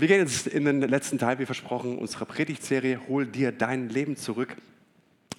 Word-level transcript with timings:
Wir 0.00 0.06
gehen 0.06 0.20
jetzt 0.20 0.46
in 0.46 0.64
den 0.64 0.80
letzten 0.80 1.18
Teil, 1.18 1.40
wie 1.40 1.44
versprochen, 1.44 1.98
unserer 1.98 2.24
Predigtserie 2.24 3.00
Hol 3.08 3.26
dir 3.26 3.50
dein 3.50 3.88
Leben 3.88 4.14
zurück. 4.14 4.54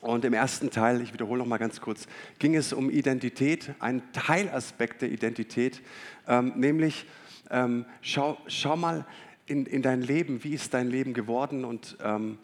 Und 0.02 0.26
im 0.26 0.34
ersten 0.34 0.70
Teil, 0.70 1.00
ich 1.00 1.14
wiederhole 1.14 1.40
noch 1.40 1.46
mal 1.46 1.60
ganz 1.60 1.80
kurz, 1.80 2.10
ging 2.40 2.58
es 2.58 2.74
um 2.74 2.90
Identität, 2.90 3.72
ein 3.80 4.04
Teilaspekt 4.12 5.02
der 5.02 5.14
Identität, 5.14 5.82
ähm, 6.28 6.52
nämlich 6.58 7.06
ähm, 7.50 7.86
schau, 8.02 8.38
schau 8.48 8.76
mal 8.76 9.06
in, 9.46 9.66
in 9.66 9.82
dein 9.82 10.02
Leben, 10.02 10.44
wie 10.44 10.56
ist 10.56 10.74
dein 10.74 10.90
Leben 10.90 11.14
geworden 11.14 11.64
und 11.64 11.96
ähm, 12.04 12.38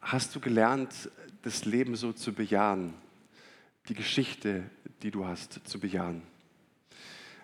hast 0.00 0.34
du 0.34 0.40
gelernt, 0.40 1.08
das 1.42 1.66
Leben 1.66 1.94
so 1.94 2.12
zu 2.12 2.32
bejahen, 2.32 2.94
die 3.88 3.94
Geschichte, 3.94 4.64
die 5.04 5.12
du 5.12 5.24
hast, 5.24 5.60
zu 5.68 5.78
bejahen. 5.78 6.22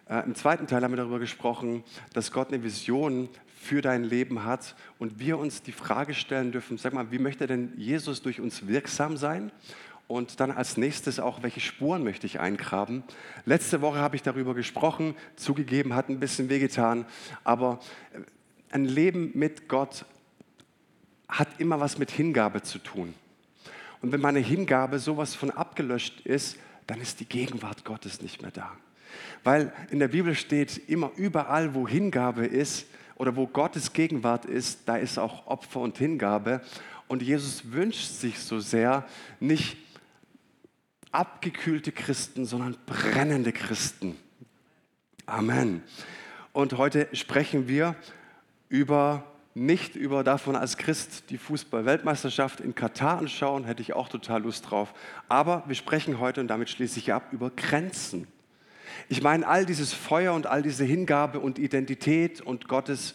Äh, 0.08 0.24
Im 0.24 0.34
zweiten 0.34 0.66
Teil 0.66 0.82
haben 0.82 0.90
wir 0.90 0.96
darüber 0.96 1.20
gesprochen, 1.20 1.84
dass 2.12 2.32
Gott 2.32 2.48
eine 2.48 2.64
Vision 2.64 3.28
für 3.56 3.80
dein 3.80 4.04
Leben 4.04 4.44
hat 4.44 4.76
und 4.98 5.18
wir 5.18 5.38
uns 5.38 5.62
die 5.62 5.72
Frage 5.72 6.14
stellen 6.14 6.52
dürfen, 6.52 6.78
sag 6.78 6.92
mal, 6.92 7.10
wie 7.10 7.18
möchte 7.18 7.46
denn 7.46 7.72
Jesus 7.76 8.22
durch 8.22 8.40
uns 8.40 8.68
wirksam 8.68 9.16
sein? 9.16 9.50
Und 10.08 10.38
dann 10.38 10.52
als 10.52 10.76
nächstes 10.76 11.18
auch, 11.18 11.42
welche 11.42 11.58
Spuren 11.58 12.04
möchte 12.04 12.26
ich 12.26 12.38
eingraben? 12.38 13.02
Letzte 13.44 13.80
Woche 13.80 13.98
habe 13.98 14.14
ich 14.14 14.22
darüber 14.22 14.54
gesprochen, 14.54 15.16
zugegeben, 15.34 15.94
hat 15.94 16.08
ein 16.08 16.20
bisschen 16.20 16.48
wehgetan, 16.48 17.06
aber 17.42 17.80
äh, 18.12 18.20
ein 18.70 18.84
Leben 18.84 19.32
mit 19.34 19.68
Gott 19.68 20.04
hat 21.28 21.48
immer 21.58 21.80
was 21.80 21.98
mit 21.98 22.10
Hingabe 22.10 22.62
zu 22.62 22.78
tun. 22.78 23.14
Und 24.00 24.12
wenn 24.12 24.20
meine 24.20 24.38
Hingabe 24.38 25.00
sowas 25.00 25.34
von 25.34 25.50
abgelöscht 25.50 26.20
ist, 26.20 26.58
dann 26.86 27.00
ist 27.00 27.18
die 27.18 27.24
Gegenwart 27.24 27.84
Gottes 27.84 28.22
nicht 28.22 28.42
mehr 28.42 28.52
da. 28.52 28.70
Weil 29.42 29.72
in 29.90 29.98
der 29.98 30.08
Bibel 30.08 30.34
steht 30.34 30.88
immer 30.88 31.10
überall, 31.16 31.74
wo 31.74 31.88
Hingabe 31.88 32.46
ist 32.46 32.86
oder 33.16 33.36
wo 33.36 33.46
Gottes 33.46 33.92
Gegenwart 33.92 34.44
ist, 34.44 34.80
da 34.86 34.96
ist 34.96 35.18
auch 35.18 35.46
Opfer 35.46 35.80
und 35.80 35.98
Hingabe. 35.98 36.60
Und 37.08 37.22
Jesus 37.22 37.72
wünscht 37.72 38.08
sich 38.08 38.38
so 38.38 38.60
sehr 38.60 39.06
nicht 39.40 39.76
abgekühlte 41.12 41.92
Christen, 41.92 42.44
sondern 42.44 42.76
brennende 42.86 43.52
Christen. 43.52 44.16
Amen. 45.24 45.82
Und 46.52 46.78
heute 46.78 47.08
sprechen 47.12 47.68
wir 47.68 47.96
über 48.68 49.24
nicht 49.56 49.96
über 49.96 50.22
davon 50.22 50.54
als 50.54 50.76
Christ 50.76 51.30
die 51.30 51.38
Fußball-Weltmeisterschaft 51.38 52.60
in 52.60 52.74
Katar 52.74 53.16
anschauen, 53.16 53.64
hätte 53.64 53.80
ich 53.80 53.94
auch 53.94 54.10
total 54.10 54.42
Lust 54.42 54.70
drauf. 54.70 54.92
Aber 55.28 55.64
wir 55.66 55.74
sprechen 55.74 56.20
heute, 56.20 56.42
und 56.42 56.48
damit 56.48 56.68
schließe 56.68 56.98
ich 56.98 57.14
ab, 57.14 57.28
über 57.32 57.48
Grenzen. 57.48 58.26
Ich 59.08 59.22
meine, 59.22 59.46
all 59.46 59.66
dieses 59.66 59.92
Feuer 59.92 60.34
und 60.34 60.46
all 60.46 60.62
diese 60.62 60.84
Hingabe 60.84 61.40
und 61.40 61.58
Identität 61.58 62.40
und 62.40 62.68
Gottes 62.68 63.14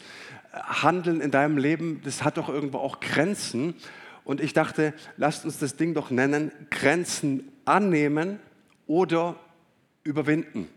äh, 0.52 0.58
Handeln 0.58 1.20
in 1.20 1.30
deinem 1.30 1.58
Leben, 1.58 2.00
das 2.04 2.24
hat 2.24 2.36
doch 2.36 2.48
irgendwo 2.48 2.78
auch 2.78 3.00
Grenzen. 3.00 3.74
Und 4.24 4.40
ich 4.40 4.52
dachte, 4.52 4.94
lasst 5.16 5.44
uns 5.44 5.58
das 5.58 5.76
Ding 5.76 5.94
doch 5.94 6.10
nennen, 6.10 6.52
Grenzen 6.70 7.50
annehmen 7.64 8.38
oder 8.86 9.36
überwinden. 10.04 10.68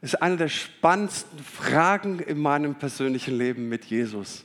Das 0.00 0.14
ist 0.14 0.22
eine 0.22 0.36
der 0.36 0.48
spannendsten 0.48 1.38
Fragen 1.38 2.20
in 2.20 2.38
meinem 2.38 2.74
persönlichen 2.74 3.36
Leben 3.36 3.68
mit 3.68 3.86
Jesus. 3.86 4.44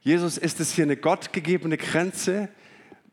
Jesus, 0.00 0.38
ist 0.38 0.60
es 0.60 0.72
hier 0.72 0.84
eine 0.84 0.96
gottgegebene 0.96 1.76
Grenze, 1.76 2.48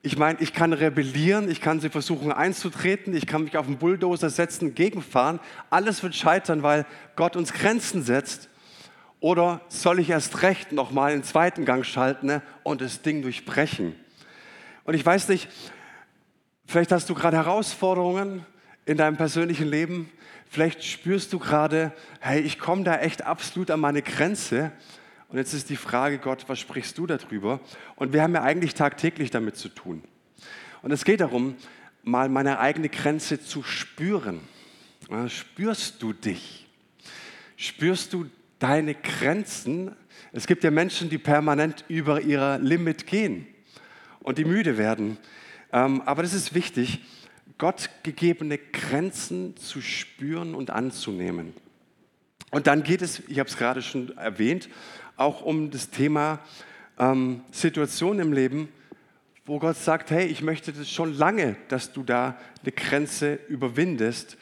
ich 0.05 0.19
meine, 0.19 0.39
ich 0.39 0.53
kann 0.53 0.71
rebellieren, 0.71 1.49
ich 1.49 1.61
kann 1.61 1.79
sie 1.79 1.89
versuchen 1.89 2.31
einzutreten, 2.31 3.15
ich 3.15 3.25
kann 3.25 3.43
mich 3.43 3.57
auf 3.57 3.65
den 3.65 3.79
Bulldozer 3.79 4.29
setzen, 4.29 4.75
gegenfahren. 4.75 5.39
Alles 5.71 6.03
wird 6.03 6.13
scheitern, 6.13 6.61
weil 6.61 6.85
Gott 7.15 7.35
uns 7.35 7.51
Grenzen 7.51 8.03
setzt. 8.03 8.47
Oder 9.19 9.61
soll 9.67 9.99
ich 9.99 10.11
erst 10.11 10.43
recht 10.43 10.71
nochmal 10.71 11.13
einen 11.13 11.23
zweiten 11.23 11.65
Gang 11.65 11.83
schalten 11.83 12.27
ne, 12.27 12.43
und 12.61 12.81
das 12.81 13.01
Ding 13.01 13.23
durchbrechen? 13.23 13.95
Und 14.83 14.93
ich 14.93 15.03
weiß 15.03 15.27
nicht, 15.29 15.49
vielleicht 16.67 16.91
hast 16.91 17.09
du 17.09 17.15
gerade 17.15 17.37
Herausforderungen 17.37 18.45
in 18.85 18.97
deinem 18.97 19.17
persönlichen 19.17 19.67
Leben. 19.67 20.11
Vielleicht 20.47 20.83
spürst 20.83 21.33
du 21.33 21.39
gerade, 21.39 21.91
hey, 22.19 22.41
ich 22.41 22.59
komme 22.59 22.83
da 22.83 22.99
echt 22.99 23.25
absolut 23.25 23.71
an 23.71 23.79
meine 23.79 24.03
Grenze. 24.03 24.71
Und 25.35 25.39
jetzt 25.39 25.53
ist 25.53 25.69
die 25.69 25.75
Frage, 25.75 26.17
Gott, 26.17 26.45
was 26.47 26.59
sprichst 26.59 26.97
du 26.97 27.07
darüber? 27.07 27.59
Und 27.97 28.13
wir 28.13 28.23
haben 28.23 28.33
ja 28.33 28.41
eigentlich 28.41 28.73
tagtäglich 28.73 29.31
damit 29.31 29.57
zu 29.57 29.67
tun. 29.67 30.01
Und 30.81 30.91
es 30.91 31.03
geht 31.03 31.19
darum, 31.19 31.57
mal 32.03 32.29
meine 32.29 32.59
eigene 32.59 32.87
Grenze 32.87 33.41
zu 33.41 33.61
spüren. 33.61 34.39
Spürst 35.27 36.01
du 36.01 36.13
dich? 36.13 36.69
Spürst 37.57 38.13
du 38.13 38.29
deine 38.59 38.95
Grenzen? 38.95 39.93
Es 40.31 40.47
gibt 40.47 40.63
ja 40.63 40.71
Menschen, 40.71 41.09
die 41.09 41.17
permanent 41.17 41.83
über 41.89 42.21
ihr 42.21 42.57
Limit 42.59 43.05
gehen 43.05 43.45
und 44.21 44.37
die 44.37 44.45
müde 44.45 44.77
werden. 44.77 45.17
Ähm, 45.73 46.01
aber 46.03 46.23
das 46.23 46.33
ist 46.33 46.55
wichtig, 46.55 47.01
Gott 47.57 47.89
gegebene 48.03 48.57
Grenzen 48.57 49.57
zu 49.57 49.81
spüren 49.81 50.55
und 50.55 50.69
anzunehmen. 50.69 51.53
Und 52.51 52.67
dann 52.67 52.83
geht 52.83 53.01
es, 53.01 53.21
ich 53.27 53.39
habe 53.39 53.49
es 53.49 53.57
gerade 53.57 53.81
schon 53.81 54.15
erwähnt, 54.17 54.69
auch 55.17 55.41
um 55.41 55.71
das 55.71 55.89
Thema 55.89 56.39
ähm, 56.97 57.41
Situation 57.51 58.19
im 58.19 58.33
Leben, 58.33 58.69
wo 59.45 59.59
Gott 59.59 59.77
sagt, 59.77 60.11
hey, 60.11 60.25
ich 60.25 60.41
möchte 60.41 60.73
das 60.73 60.89
schon 60.89 61.13
lange, 61.13 61.55
dass 61.67 61.93
du 61.93 62.03
da 62.03 62.37
eine 62.63 62.71
Grenze 62.71 63.39
überwindest. 63.47 64.37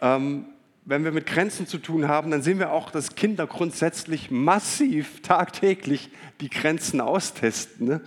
Ähm, 0.00 0.46
wenn 0.86 1.04
wir 1.04 1.12
mit 1.12 1.26
Grenzen 1.26 1.66
zu 1.66 1.78
tun 1.78 2.08
haben, 2.08 2.30
dann 2.30 2.42
sehen 2.42 2.58
wir 2.58 2.72
auch, 2.72 2.90
dass 2.90 3.14
Kinder 3.14 3.46
grundsätzlich 3.46 4.30
massiv 4.30 5.20
tagtäglich 5.20 6.08
die 6.40 6.48
Grenzen 6.48 7.00
austesten. 7.00 7.86
Ne? 7.86 8.00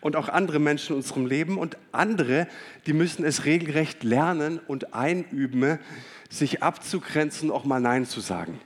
Und 0.00 0.14
auch 0.14 0.28
andere 0.28 0.60
Menschen 0.60 0.92
in 0.92 0.98
unserem 0.98 1.26
Leben 1.26 1.58
und 1.58 1.76
andere, 1.92 2.46
die 2.86 2.92
müssen 2.92 3.24
es 3.24 3.44
regelrecht 3.44 4.04
lernen 4.04 4.60
und 4.68 4.94
einüben, 4.94 5.80
sich 6.30 6.62
abzugrenzen, 6.62 7.50
auch 7.50 7.64
mal 7.64 7.80
Nein 7.80 8.06
zu 8.06 8.20
sagen. 8.20 8.60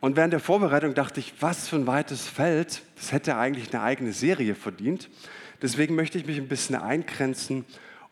Und 0.00 0.16
während 0.16 0.32
der 0.32 0.40
Vorbereitung 0.40 0.94
dachte 0.94 1.18
ich, 1.18 1.34
was 1.40 1.68
für 1.68 1.76
ein 1.76 1.86
weites 1.86 2.28
Feld, 2.28 2.82
das 2.96 3.10
hätte 3.10 3.36
eigentlich 3.36 3.72
eine 3.74 3.82
eigene 3.82 4.12
Serie 4.12 4.54
verdient. 4.54 5.08
Deswegen 5.60 5.96
möchte 5.96 6.18
ich 6.18 6.26
mich 6.26 6.38
ein 6.38 6.46
bisschen 6.46 6.76
eingrenzen 6.76 7.64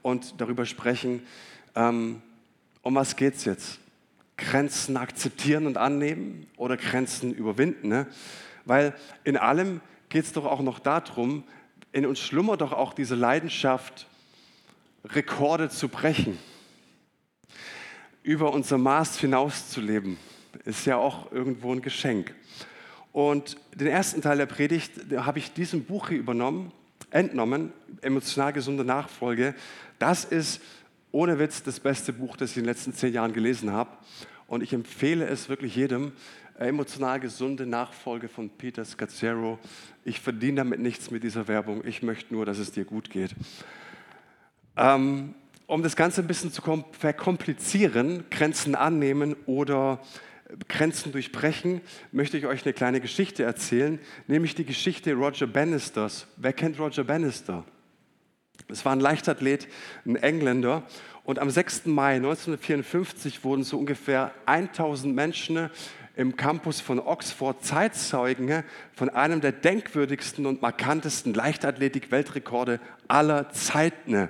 und 0.03 0.41
darüber 0.41 0.67
sprechen, 0.67 1.25
ähm, 1.77 2.23
um 2.83 2.95
was 2.97 3.15
geht 3.15 3.37
es 3.37 3.45
jetzt? 3.45 3.79
Grenzen 4.37 4.97
akzeptieren 4.97 5.67
und 5.67 5.77
annehmen 5.77 6.47
oder 6.57 6.77
Grenzen 6.77 7.33
überwinden? 7.33 7.89
Ne? 7.89 8.07
Weil 8.65 8.93
in 9.23 9.37
allem 9.37 9.81
geht 10.09 10.25
es 10.25 10.33
doch 10.33 10.45
auch 10.45 10.61
noch 10.61 10.81
darum, 10.81 11.45
in 11.93 12.05
uns 12.05 12.19
schlummert 12.19 12.61
doch 12.61 12.73
auch 12.73 12.95
diese 12.95 13.15
Leidenschaft, 13.15 14.07
Rekorde 15.05 15.69
zu 15.71 15.89
brechen, 15.89 16.37
über 18.25 18.53
unser 18.53 18.77
Maß 18.77 19.21
hinauszuleben 19.21 20.19
ist 20.65 20.87
ja 20.87 20.97
auch 20.97 21.33
irgendwo 21.33 21.73
ein 21.73 21.83
Geschenk. 21.83 22.35
Und 23.13 23.57
den 23.75 23.87
ersten 23.87 24.21
Teil 24.21 24.37
der 24.37 24.47
Predigt 24.47 24.93
habe 25.17 25.39
ich 25.39 25.53
diesem 25.53 25.85
Buch 25.85 26.09
hier 26.09 26.19
übernommen, 26.19 26.73
entnommen, 27.11 27.73
emotional 28.03 28.53
gesunde 28.53 28.85
Nachfolge. 28.85 29.55
Das 29.99 30.25
ist 30.25 30.61
ohne 31.13 31.39
Witz 31.39 31.63
das 31.63 31.81
beste 31.81 32.13
Buch, 32.13 32.37
das 32.37 32.51
ich 32.51 32.59
in 32.59 32.65
den 32.65 32.69
letzten 32.69 32.93
zehn 32.93 33.15
Jahren 33.15 33.33
gelesen 33.33 33.73
habe. 33.73 33.91
Und 34.47 34.63
ich 34.63 34.73
empfehle 34.73 35.27
es 35.27 35.49
wirklich 35.49 35.75
jedem. 35.77 36.13
Emotional 36.59 37.21
gesunde 37.21 37.67
Nachfolge 37.67 38.29
von 38.29 38.49
Peter 38.49 38.85
Scazzaro. 38.85 39.59
Ich 40.05 40.21
verdiene 40.21 40.57
damit 40.57 40.81
nichts 40.81 41.11
mit 41.11 41.23
dieser 41.23 41.49
Werbung. 41.49 41.85
Ich 41.87 42.03
möchte 42.03 42.33
nur, 42.33 42.47
dass 42.47 42.59
es 42.59 42.73
dir 42.73 42.85
gut 42.85 43.11
geht. 43.11 43.35
Ähm, 44.77 45.35
um 45.67 45.83
das 45.83 45.97
Ganze 45.97 46.21
ein 46.21 46.27
bisschen 46.27 46.53
zu 46.53 46.63
verkomplizieren, 46.93 48.25
Grenzen 48.31 48.75
annehmen 48.75 49.37
oder 49.47 50.01
Grenzen 50.69 51.13
durchbrechen, 51.13 51.81
möchte 52.13 52.39
ich 52.39 52.47
euch 52.47 52.65
eine 52.65 52.73
kleine 52.73 53.01
Geschichte 53.01 53.43
erzählen, 53.43 53.99
nämlich 54.27 54.55
die 54.55 54.65
Geschichte 54.65 55.15
Roger 55.15 55.47
Bannisters. 55.47 56.27
Wer 56.37 56.53
kennt 56.53 56.79
Roger 56.79 57.05
Bannister? 57.05 57.65
Es 58.69 58.85
war 58.85 58.93
ein 58.93 59.01
Leichtathlet, 59.01 59.69
ein 60.05 60.17
Engländer. 60.17 60.85
Und 61.25 61.39
am 61.39 61.51
6. 61.51 61.87
Mai 61.87 62.17
1954 62.17 63.45
wurden 63.45 63.65
so 63.65 63.79
ungefähr 63.79 64.33
1000 64.47 65.15
Menschen 65.15 65.71
im 66.15 66.37
Campus 66.37 66.81
von 66.81 66.99
Oxford 66.99 67.63
Zeitzeugen 67.65 68.65
von 68.93 69.11
einem 69.11 69.41
der 69.41 69.53
denkwürdigsten 69.53 70.47
und 70.47 70.63
markantesten 70.63 71.35
Leichtathletik-Weltrekorde 71.35 72.81
aller 73.07 73.51
Zeiten. 73.51 74.29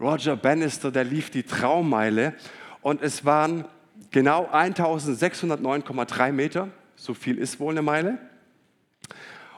Roger 0.00 0.36
Bannister, 0.36 0.90
der 0.90 1.04
lief 1.04 1.30
die 1.30 1.42
Traummeile 1.42 2.34
und 2.80 3.02
es 3.02 3.24
waren 3.24 3.66
genau 4.10 4.48
1609,3 4.50 6.32
Meter, 6.32 6.68
so 6.96 7.14
viel 7.14 7.38
ist 7.38 7.60
wohl 7.60 7.72
eine 7.72 7.82
Meile. 7.82 8.18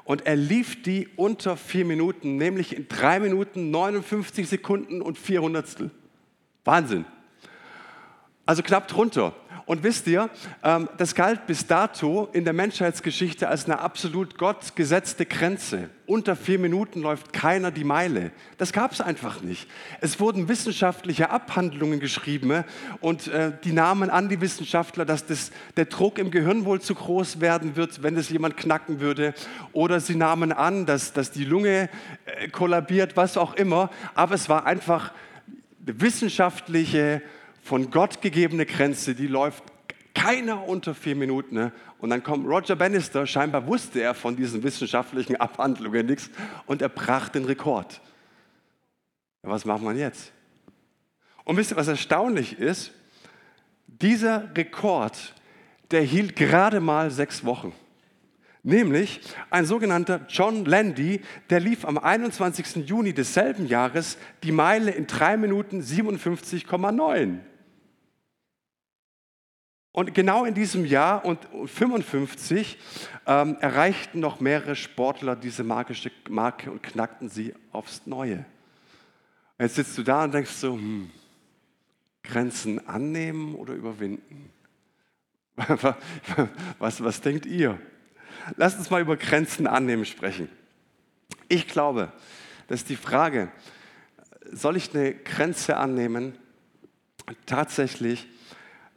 Und 0.05 0.27
er 0.27 0.37
lief 0.37 0.83
die 0.83 1.09
unter 1.17 1.57
vier 1.57 1.85
Minuten, 1.85 2.37
nämlich 2.37 2.77
in 2.77 2.89
drei 2.89 3.21
Minuten 3.21 3.71
59 3.71 4.49
Sekunden 4.49 5.01
und 5.01 5.19
vier 5.19 5.43
Hundertstel. 5.43 5.91
Wahnsinn. 6.65 7.05
Also 8.45 8.63
knapp 8.63 8.89
drunter. 8.89 9.35
Und 9.67 9.83
wisst 9.83 10.07
ihr, 10.07 10.29
ähm, 10.63 10.89
das 10.99 11.15
galt 11.15 11.47
bis 11.47 11.67
dato 11.67 12.29
in 12.33 12.45
der 12.45 12.53
Menschheitsgeschichte 12.53 13.49
als 13.49 13.67
eine 13.67 13.79
absolut 13.79 14.37
Gott 14.39 14.75
gesetzte 14.77 15.27
Grenze. 15.27 15.89
Unter 16.07 16.37
vier 16.37 16.59
Minuten 16.59 17.01
läuft 17.01 17.33
keiner 17.33 17.71
die 17.71 17.85
Meile. 17.85 18.33
Das 18.59 18.73
gab 18.73 18.93
es 18.93 19.01
einfach 19.01 19.41
nicht. 19.41 19.69
Es 20.01 20.21
wurden 20.21 20.49
wissenschaftliche 20.49 21.31
Abhandlungen 21.31 22.01
geschrieben 22.01 22.51
äh, 22.51 22.65
und 23.01 23.29
äh, 23.29 23.53
die 23.65 23.73
nahmen 23.73 24.11
an, 24.11 24.29
die 24.29 24.41
Wissenschaftler, 24.41 25.05
dass 25.05 25.27
das, 25.27 25.53
der 25.77 25.87
Druck 25.87 26.19
im 26.19 26.31
Gehirn 26.31 26.65
wohl 26.65 26.81
zu 26.81 26.95
groß 26.95 27.41
werden 27.41 27.77
wird, 27.77 28.03
wenn 28.03 28.17
es 28.17 28.31
jemand 28.31 28.57
knacken 28.57 29.01
würde. 29.01 29.35
Oder 29.73 30.01
sie 30.01 30.17
nahmen 30.17 30.53
an, 30.53 30.87
dass, 30.87 31.13
dass 31.13 31.31
die 31.31 31.45
Lunge 31.45 31.89
äh, 32.25 32.49
kollabiert, 32.49 33.17
was 33.17 33.37
auch 33.37 33.55
immer. 33.55 33.91
Aber 34.15 34.35
es 34.35 34.49
war 34.49 34.67
einfach 34.67 35.13
wissenschaftliche 35.85 37.23
von 37.63 37.91
Gott 37.91 38.21
gegebene 38.21 38.67
Grenze, 38.67 39.15
die 39.15 39.29
läuft 39.29 39.65
keiner 40.15 40.69
unter 40.69 40.95
vier 40.95 41.17
Minuten. 41.17 41.55
Ne? 41.55 41.73
Und 41.99 42.11
dann 42.11 42.23
kommt 42.23 42.47
Roger 42.47 42.77
Bannister, 42.77 43.27
scheinbar 43.27 43.67
wusste 43.67 44.03
er 44.03 44.15
von 44.15 44.37
diesen 44.37 44.63
wissenschaftlichen 44.63 45.37
Abhandlungen 45.37 46.07
nichts 46.07 46.31
und 46.67 46.83
er 46.83 46.89
brach 46.89 47.29
den 47.29 47.45
Rekord. 47.45 48.01
Ja, 49.43 49.51
was 49.51 49.65
macht 49.65 49.83
man 49.83 49.97
jetzt? 49.97 50.33
Und 51.45 51.57
wisst 51.57 51.73
ihr, 51.73 51.77
was 51.77 51.89
erstaunlich 51.89 52.59
ist? 52.59 52.93
Dieser 53.87 54.55
Rekord, 54.57 55.35
der 55.91 56.03
hielt 56.03 56.37
gerade 56.37 56.81
mal 56.81 57.11
sechs 57.11 57.45
Wochen. 57.45 57.73
Nämlich 58.65 59.21
ein 59.51 59.65
sogenannter 59.65 60.21
John 60.29 60.65
Landy, 60.65 61.21
der 61.51 61.59
lief 61.59 61.85
am 61.85 61.99
21. 61.99 62.89
Juni 62.89 63.13
desselben 63.13 63.67
Jahres 63.67 64.19
die 64.45 64.53
Meile 64.53 64.93
in 64.93 65.09
drei 65.09 65.37
Minuten 65.37 65.81
57,9. 65.81 67.41
Und 69.93 70.15
genau 70.15 70.47
in 70.47 70.55
diesem 70.55 70.87
Jahr 70.87 71.25
und 71.25 71.39
55 71.67 72.79
ähm, 73.27 73.57
erreichten 73.61 74.21
noch 74.21 74.41
mehrere 74.41 74.75
Sportler 74.75 75.37
diese 75.37 75.65
magische 75.65 76.11
Marke 76.31 76.71
und 76.71 76.83
knackten 76.83 77.29
sie 77.29 77.55
aufs 77.73 78.07
Neue. 78.07 78.47
Jetzt 79.59 79.75
sitzt 79.75 79.97
du 79.99 80.03
da 80.03 80.25
und 80.25 80.33
denkst 80.33 80.51
so, 80.51 80.73
hm, 80.73 81.11
Grenzen 82.23 82.89
annehmen 82.89 83.55
oder 83.55 83.75
überwinden? 83.75 84.51
was, 86.79 87.05
was 87.05 87.21
denkt 87.21 87.45
ihr? 87.45 87.79
Lasst 88.57 88.79
uns 88.79 88.89
mal 88.89 89.03
über 89.03 89.17
Grenzen 89.17 89.67
annehmen 89.67 90.07
sprechen. 90.07 90.49
Ich 91.49 91.69
glaube, 91.69 92.13
dass 92.69 92.85
die 92.85 92.97
Frage, 92.97 93.53
soll 94.51 94.79
ich 94.79 94.95
eine 94.95 95.15
Grenze 95.15 95.77
annehmen, 95.77 96.39
tatsächlich 97.45 98.27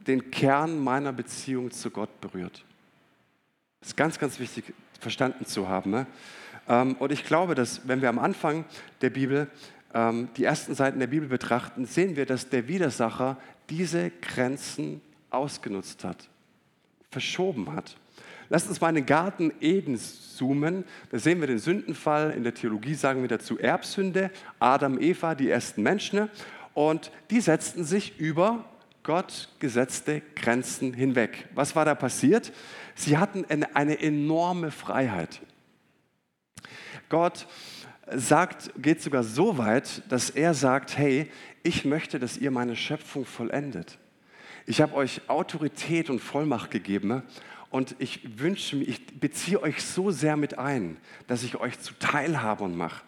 den 0.07 0.31
Kern 0.31 0.79
meiner 0.79 1.11
Beziehung 1.11 1.71
zu 1.71 1.89
Gott 1.89 2.21
berührt. 2.21 2.63
Das 3.79 3.89
ist 3.89 3.97
ganz, 3.97 4.19
ganz 4.19 4.39
wichtig 4.39 4.73
verstanden 4.99 5.45
zu 5.45 5.67
haben. 5.67 5.91
Ne? 5.91 6.07
Ähm, 6.67 6.95
und 6.99 7.11
ich 7.11 7.25
glaube, 7.25 7.55
dass 7.55 7.87
wenn 7.87 8.01
wir 8.01 8.09
am 8.09 8.19
Anfang 8.19 8.65
der 9.01 9.09
Bibel 9.09 9.47
ähm, 9.93 10.29
die 10.37 10.43
ersten 10.43 10.75
Seiten 10.75 10.99
der 10.99 11.07
Bibel 11.07 11.27
betrachten, 11.27 11.85
sehen 11.85 12.15
wir, 12.15 12.25
dass 12.25 12.49
der 12.49 12.67
Widersacher 12.67 13.37
diese 13.69 14.11
Grenzen 14.21 15.01
ausgenutzt 15.29 16.03
hat, 16.03 16.29
verschoben 17.11 17.73
hat. 17.73 17.95
Lasst 18.49 18.69
uns 18.69 18.79
mal 18.79 18.89
in 18.89 18.95
den 18.95 19.05
Garten 19.05 19.51
Eden 19.59 19.97
zoomen. 19.97 20.83
Da 21.09 21.17
sehen 21.17 21.39
wir 21.39 21.47
den 21.47 21.59
Sündenfall. 21.59 22.31
In 22.31 22.43
der 22.43 22.53
Theologie 22.53 22.93
sagen 22.93 23.21
wir 23.21 23.27
dazu 23.27 23.57
Erbsünde. 23.57 24.29
Adam, 24.59 24.99
Eva, 24.99 25.33
die 25.33 25.49
ersten 25.49 25.81
Menschen. 25.81 26.29
Und 26.75 27.11
die 27.31 27.41
setzten 27.41 27.83
sich 27.85 28.19
über 28.19 28.65
Gott 29.05 29.49
gesetzte 29.59 30.21
Grenzen 30.35 30.93
hinweg. 30.93 31.47
Was 31.53 31.75
war 31.75 31.85
da 31.85 31.93
passiert? 31.93 32.51
Sie 32.95 33.17
hatten 33.17 33.45
eine 33.73 34.01
enorme 34.01 34.71
Freiheit. 34.71 35.41
Gott 37.07 37.47
sagt, 38.11 38.71
geht 38.81 39.03
sogar 39.03 39.23
so 39.23 39.59
weit, 39.59 40.01
dass 40.09 40.31
er 40.31 40.55
sagt, 40.55 40.97
hey, 40.97 41.31
ich 41.61 41.85
möchte, 41.85 42.19
dass 42.19 42.37
ihr 42.37 42.49
meine 42.49 42.75
Schöpfung 42.75 43.25
vollendet. 43.25 43.99
Ich 44.65 44.81
habe 44.81 44.95
euch 44.95 45.21
Autorität 45.29 46.09
und 46.09 46.19
Vollmacht 46.19 46.71
gegeben 46.71 47.21
und 47.69 47.95
ich 47.99 48.39
wünsche 48.39 48.75
mir, 48.75 48.85
ich 48.85 49.19
beziehe 49.19 49.61
euch 49.61 49.83
so 49.83 50.09
sehr 50.09 50.35
mit 50.35 50.57
ein, 50.57 50.97
dass 51.27 51.43
ich 51.43 51.57
euch 51.57 51.79
zu 51.79 51.93
Teilhabern 51.99 52.75
mache. 52.75 53.03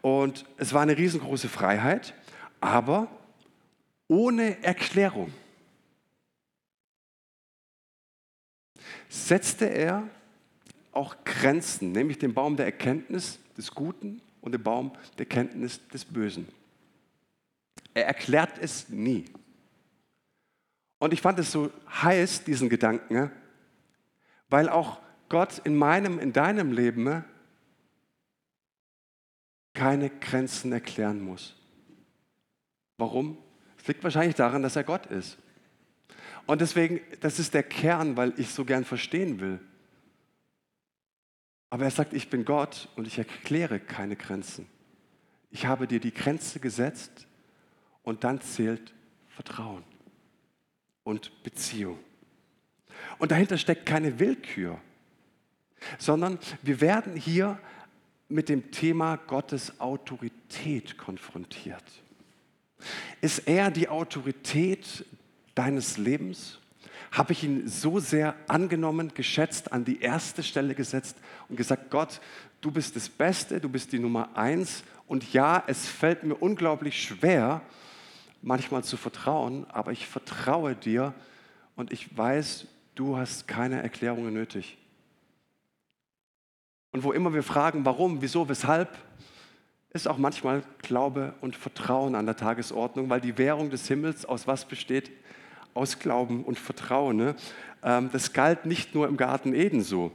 Und 0.00 0.46
es 0.56 0.72
war 0.72 0.80
eine 0.80 0.96
riesengroße 0.96 1.50
Freiheit, 1.50 2.14
aber 2.60 3.08
ohne 4.08 4.62
Erklärung. 4.62 5.32
Setzte 9.08 9.66
er 9.66 10.08
auch 10.92 11.16
Grenzen, 11.24 11.92
nämlich 11.92 12.18
den 12.18 12.34
Baum 12.34 12.56
der 12.56 12.66
Erkenntnis 12.66 13.38
des 13.56 13.72
Guten 13.72 14.20
und 14.40 14.52
den 14.52 14.62
Baum 14.62 14.92
der 15.18 15.26
Erkenntnis 15.26 15.86
des 15.88 16.04
Bösen. 16.04 16.48
Er 17.94 18.06
erklärt 18.06 18.58
es 18.58 18.88
nie. 18.88 19.24
Und 20.98 21.12
ich 21.12 21.20
fand 21.20 21.38
es 21.38 21.52
so 21.52 21.70
heiß, 22.02 22.44
diesen 22.44 22.68
Gedanken, 22.68 23.30
weil 24.48 24.68
auch 24.68 25.00
Gott 25.28 25.60
in 25.64 25.76
meinem, 25.76 26.18
in 26.18 26.32
deinem 26.32 26.72
Leben 26.72 27.24
keine 29.74 30.08
Grenzen 30.08 30.72
erklären 30.72 31.20
muss. 31.20 31.54
Warum? 32.96 33.36
Liegt 33.86 34.02
wahrscheinlich 34.04 34.36
daran, 34.36 34.62
dass 34.62 34.76
er 34.76 34.84
Gott 34.84 35.06
ist. 35.06 35.38
Und 36.46 36.60
deswegen, 36.60 37.00
das 37.20 37.38
ist 37.38 37.54
der 37.54 37.62
Kern, 37.62 38.16
weil 38.16 38.32
ich 38.36 38.50
so 38.50 38.64
gern 38.64 38.84
verstehen 38.84 39.40
will. 39.40 39.60
Aber 41.70 41.84
er 41.84 41.90
sagt, 41.90 42.12
ich 42.12 42.30
bin 42.30 42.44
Gott 42.44 42.88
und 42.96 43.06
ich 43.06 43.18
erkläre 43.18 43.80
keine 43.80 44.16
Grenzen. 44.16 44.66
Ich 45.50 45.66
habe 45.66 45.86
dir 45.86 46.00
die 46.00 46.14
Grenze 46.14 46.60
gesetzt 46.60 47.26
und 48.02 48.24
dann 48.24 48.40
zählt 48.40 48.94
Vertrauen 49.28 49.82
und 51.02 51.42
Beziehung. 51.42 51.98
Und 53.18 53.30
dahinter 53.30 53.58
steckt 53.58 53.86
keine 53.86 54.18
Willkür, 54.18 54.80
sondern 55.98 56.38
wir 56.62 56.80
werden 56.80 57.16
hier 57.16 57.58
mit 58.28 58.48
dem 58.48 58.70
Thema 58.70 59.16
Gottes 59.16 59.80
Autorität 59.80 60.96
konfrontiert. 60.96 61.84
Ist 63.20 63.46
er 63.46 63.70
die 63.70 63.88
Autorität 63.88 65.04
deines 65.54 65.96
Lebens? 65.98 66.58
Habe 67.12 67.32
ich 67.32 67.44
ihn 67.44 67.68
so 67.68 67.98
sehr 67.98 68.34
angenommen, 68.48 69.12
geschätzt, 69.14 69.72
an 69.72 69.84
die 69.84 70.00
erste 70.00 70.42
Stelle 70.42 70.74
gesetzt 70.74 71.16
und 71.48 71.56
gesagt, 71.56 71.90
Gott, 71.90 72.20
du 72.60 72.70
bist 72.70 72.96
das 72.96 73.08
Beste, 73.08 73.60
du 73.60 73.68
bist 73.68 73.92
die 73.92 73.98
Nummer 73.98 74.36
eins. 74.36 74.84
Und 75.06 75.32
ja, 75.32 75.62
es 75.66 75.88
fällt 75.88 76.24
mir 76.24 76.34
unglaublich 76.34 77.02
schwer, 77.02 77.62
manchmal 78.42 78.84
zu 78.84 78.96
vertrauen, 78.96 79.66
aber 79.70 79.92
ich 79.92 80.06
vertraue 80.06 80.74
dir 80.74 81.14
und 81.74 81.92
ich 81.92 82.16
weiß, 82.16 82.66
du 82.94 83.16
hast 83.16 83.48
keine 83.48 83.82
Erklärungen 83.82 84.34
nötig. 84.34 84.76
Und 86.92 87.02
wo 87.02 87.12
immer 87.12 87.34
wir 87.34 87.42
fragen, 87.42 87.84
warum, 87.84 88.22
wieso, 88.22 88.48
weshalb, 88.48 88.88
ist 89.96 90.08
auch 90.08 90.18
manchmal 90.18 90.62
Glaube 90.82 91.34
und 91.40 91.56
Vertrauen 91.56 92.14
an 92.14 92.26
der 92.26 92.36
Tagesordnung, 92.36 93.10
weil 93.10 93.20
die 93.20 93.36
Währung 93.38 93.70
des 93.70 93.88
Himmels 93.88 94.24
aus 94.24 94.46
was 94.46 94.64
besteht? 94.64 95.10
aus 95.76 95.98
Glauben 95.98 96.42
und 96.44 96.58
Vertrauen. 96.58 97.16
Ne? 97.16 97.36
Ähm, 97.82 98.10
das 98.12 98.32
galt 98.32 98.66
nicht 98.66 98.94
nur 98.94 99.06
im 99.06 99.16
Garten 99.16 99.54
Eden 99.54 99.82
so. 99.82 100.10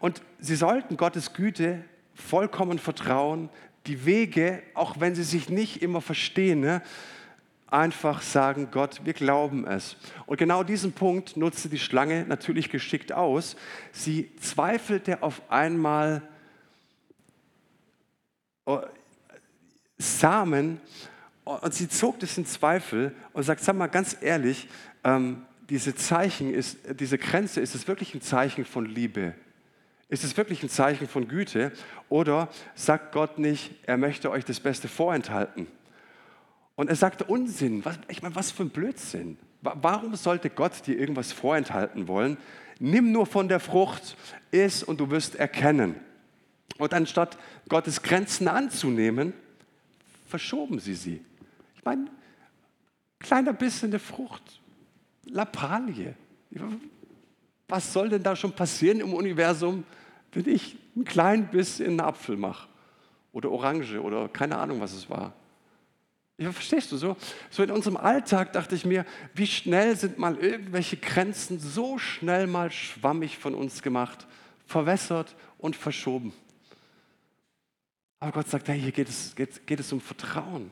Und 0.00 0.22
sie 0.40 0.56
sollten 0.56 0.96
Gottes 0.96 1.34
Güte 1.34 1.84
vollkommen 2.14 2.78
vertrauen, 2.78 3.48
die 3.86 4.04
Wege, 4.06 4.62
auch 4.74 4.98
wenn 5.00 5.14
sie 5.14 5.22
sich 5.22 5.48
nicht 5.48 5.82
immer 5.82 6.00
verstehen, 6.00 6.60
ne? 6.60 6.82
einfach 7.66 8.20
sagen, 8.20 8.68
Gott, 8.70 9.00
wir 9.04 9.14
glauben 9.14 9.66
es. 9.66 9.96
Und 10.26 10.36
genau 10.36 10.62
diesen 10.62 10.92
Punkt 10.92 11.36
nutzte 11.36 11.68
die 11.68 11.78
Schlange 11.78 12.26
natürlich 12.28 12.68
geschickt 12.68 13.12
aus. 13.12 13.56
Sie 13.92 14.30
zweifelte 14.36 15.22
auf 15.22 15.40
einmal 15.50 16.22
oh, 18.66 18.80
Samen 20.02 20.80
und 21.44 21.74
sie 21.74 21.88
zog 21.88 22.20
das 22.20 22.36
in 22.38 22.46
Zweifel 22.46 23.14
und 23.32 23.42
sagt, 23.42 23.62
sag 23.62 23.76
mal 23.76 23.88
ganz 23.88 24.16
ehrlich, 24.20 24.68
ähm, 25.04 25.42
diese 25.68 25.94
Zeichen 25.94 26.52
ist, 26.52 26.78
diese 27.00 27.18
Grenze, 27.18 27.60
ist 27.60 27.74
es 27.74 27.88
wirklich 27.88 28.14
ein 28.14 28.20
Zeichen 28.20 28.64
von 28.64 28.86
Liebe? 28.86 29.34
Ist 30.08 30.24
es 30.24 30.36
wirklich 30.36 30.62
ein 30.62 30.68
Zeichen 30.68 31.08
von 31.08 31.26
Güte? 31.26 31.72
Oder 32.10 32.48
sagt 32.74 33.12
Gott 33.12 33.38
nicht, 33.38 33.70
er 33.84 33.96
möchte 33.96 34.30
euch 34.30 34.44
das 34.44 34.60
Beste 34.60 34.86
vorenthalten? 34.86 35.66
Und 36.76 36.88
er 36.88 36.96
sagte 36.96 37.24
Unsinn. 37.24 37.84
Was, 37.84 37.98
ich 38.08 38.22
meine, 38.22 38.34
was 38.34 38.50
für 38.50 38.64
ein 38.64 38.70
Blödsinn. 38.70 39.38
Warum 39.62 40.14
sollte 40.16 40.50
Gott 40.50 40.86
dir 40.86 40.98
irgendwas 40.98 41.32
vorenthalten 41.32 42.08
wollen? 42.08 42.36
Nimm 42.78 43.12
nur 43.12 43.26
von 43.26 43.48
der 43.48 43.60
Frucht, 43.60 44.16
iss 44.50 44.82
und 44.82 45.00
du 45.00 45.10
wirst 45.10 45.36
erkennen. 45.36 45.94
Und 46.78 46.92
anstatt 46.92 47.38
Gottes 47.68 48.02
Grenzen 48.02 48.48
anzunehmen, 48.48 49.32
verschoben 50.32 50.78
sie 50.78 50.94
sie. 50.94 51.20
Ich 51.76 51.84
meine, 51.84 52.06
kleiner 53.18 53.52
bisschen 53.52 53.90
der 53.90 54.00
Frucht, 54.00 54.62
Lappalie. 55.26 56.14
Was 57.68 57.92
soll 57.92 58.08
denn 58.08 58.22
da 58.22 58.34
schon 58.34 58.52
passieren 58.52 59.00
im 59.00 59.12
Universum, 59.12 59.84
wenn 60.32 60.48
ich 60.48 60.78
ein 60.96 61.04
klein 61.04 61.50
bisschen 61.50 61.90
einen 61.90 62.00
Apfel 62.00 62.38
mache? 62.38 62.66
Oder 63.32 63.50
Orange 63.50 64.00
oder 64.00 64.26
keine 64.30 64.56
Ahnung, 64.56 64.80
was 64.80 64.94
es 64.94 65.10
war. 65.10 65.34
Ja, 66.38 66.50
verstehst 66.50 66.90
du 66.92 66.96
so? 66.96 67.14
So 67.50 67.62
in 67.62 67.70
unserem 67.70 67.98
Alltag 67.98 68.54
dachte 68.54 68.74
ich 68.74 68.86
mir, 68.86 69.04
wie 69.34 69.46
schnell 69.46 69.96
sind 69.96 70.16
mal 70.16 70.38
irgendwelche 70.38 70.96
Grenzen 70.96 71.60
so 71.60 71.98
schnell 71.98 72.46
mal 72.46 72.70
schwammig 72.70 73.36
von 73.36 73.54
uns 73.54 73.82
gemacht, 73.82 74.26
verwässert 74.64 75.36
und 75.58 75.76
verschoben. 75.76 76.32
Aber 78.22 78.30
Gott 78.30 78.48
sagt, 78.48 78.68
hey, 78.68 78.80
hier 78.80 78.92
geht 78.92 79.08
es, 79.08 79.34
geht, 79.34 79.66
geht 79.66 79.80
es 79.80 79.92
um 79.92 80.00
Vertrauen. 80.00 80.70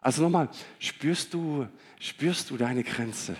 Also 0.00 0.22
nochmal, 0.22 0.48
spürst 0.78 1.34
du, 1.34 1.68
spürst 2.00 2.48
du 2.48 2.56
deine 2.56 2.82
Grenze? 2.84 3.36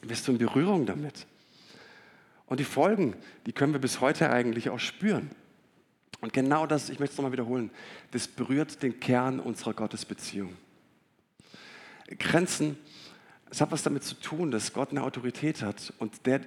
Bist 0.00 0.26
du 0.26 0.32
in 0.32 0.38
Berührung 0.38 0.86
damit? 0.86 1.26
Und 2.46 2.60
die 2.60 2.64
Folgen, 2.64 3.14
die 3.44 3.52
können 3.52 3.74
wir 3.74 3.80
bis 3.80 4.00
heute 4.00 4.30
eigentlich 4.30 4.70
auch 4.70 4.78
spüren. 4.78 5.28
Und 6.22 6.32
genau 6.32 6.66
das, 6.66 6.88
ich 6.88 6.98
möchte 6.98 7.12
es 7.12 7.18
nochmal 7.18 7.32
wiederholen, 7.32 7.70
das 8.12 8.26
berührt 8.26 8.82
den 8.82 8.98
Kern 8.98 9.38
unserer 9.38 9.74
Gottesbeziehung. 9.74 10.56
Grenzen, 12.18 12.78
es 13.50 13.60
hat 13.60 13.70
was 13.70 13.82
damit 13.82 14.02
zu 14.02 14.14
tun, 14.14 14.50
dass 14.50 14.72
Gott 14.72 14.92
eine 14.92 15.02
Autorität 15.02 15.60
hat 15.60 15.92
und 15.98 16.24
der 16.24 16.40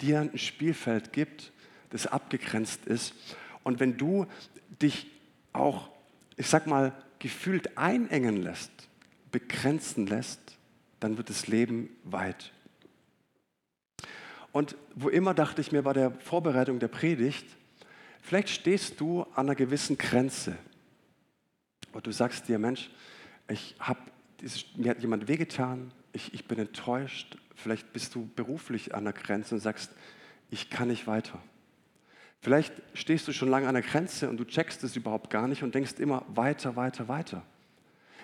dir 0.00 0.20
ein 0.20 0.38
Spielfeld 0.38 1.12
gibt, 1.12 1.50
das 1.90 2.06
abgegrenzt 2.06 2.86
ist. 2.86 3.14
Und 3.64 3.80
wenn 3.80 3.96
du 3.96 4.26
dich 4.82 5.10
auch, 5.52 5.90
ich 6.36 6.46
sag 6.46 6.66
mal, 6.66 6.92
gefühlt 7.18 7.78
einengen 7.78 8.42
lässt, 8.42 8.70
begrenzen 9.30 10.06
lässt, 10.06 10.40
dann 11.00 11.16
wird 11.16 11.30
das 11.30 11.46
Leben 11.46 11.90
weit. 12.04 12.52
Und 14.52 14.76
wo 14.94 15.08
immer 15.08 15.34
dachte 15.34 15.60
ich 15.60 15.72
mir 15.72 15.82
bei 15.82 15.92
der 15.92 16.10
Vorbereitung 16.10 16.78
der 16.78 16.88
Predigt, 16.88 17.46
vielleicht 18.20 18.50
stehst 18.50 19.00
du 19.00 19.22
an 19.34 19.46
einer 19.46 19.54
gewissen 19.54 19.96
Grenze. 19.96 20.56
Und 21.92 22.06
du 22.06 22.12
sagst 22.12 22.48
dir, 22.48 22.58
Mensch, 22.58 22.90
ich 23.48 23.74
hab, 23.78 23.98
mir 24.76 24.90
hat 24.90 25.00
jemand 25.00 25.28
wehgetan, 25.28 25.92
ich, 26.12 26.34
ich 26.34 26.46
bin 26.46 26.58
enttäuscht. 26.58 27.38
Vielleicht 27.54 27.92
bist 27.92 28.14
du 28.14 28.28
beruflich 28.34 28.94
an 28.94 29.04
der 29.04 29.12
Grenze 29.12 29.54
und 29.54 29.60
sagst, 29.60 29.92
ich 30.50 30.68
kann 30.68 30.88
nicht 30.88 31.06
weiter. 31.06 31.42
Vielleicht 32.42 32.72
stehst 32.92 33.28
du 33.28 33.32
schon 33.32 33.48
lange 33.48 33.68
an 33.68 33.74
der 33.74 33.84
Grenze 33.84 34.28
und 34.28 34.36
du 34.36 34.44
checkst 34.44 34.82
es 34.82 34.96
überhaupt 34.96 35.30
gar 35.30 35.46
nicht 35.46 35.62
und 35.62 35.76
denkst 35.76 35.94
immer 35.98 36.24
weiter, 36.26 36.74
weiter, 36.74 37.06
weiter. 37.06 37.42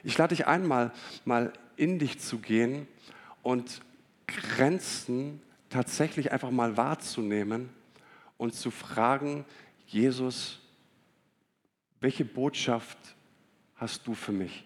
Ich 0.03 0.19
lade 0.19 0.35
dich 0.35 0.49
einmal 0.49 0.93
mal 1.25 1.53
in 1.77 2.01
dich 2.01 2.19
zu 2.19 2.39
gehen 2.39 2.89
und 3.45 3.81
Grenzen 4.27 5.41
tatsächlich 5.71 6.33
einfach 6.33 6.51
mal 6.51 6.77
wahrzunehmen 6.77 7.71
und 8.39 8.55
zu 8.55 8.73
fragen, 8.73 9.45
Jesus, 9.87 10.59
welche 12.01 12.25
Botschaft 12.25 12.99
hast 13.77 14.05
du 14.05 14.15
für 14.15 14.33
mich? 14.33 14.65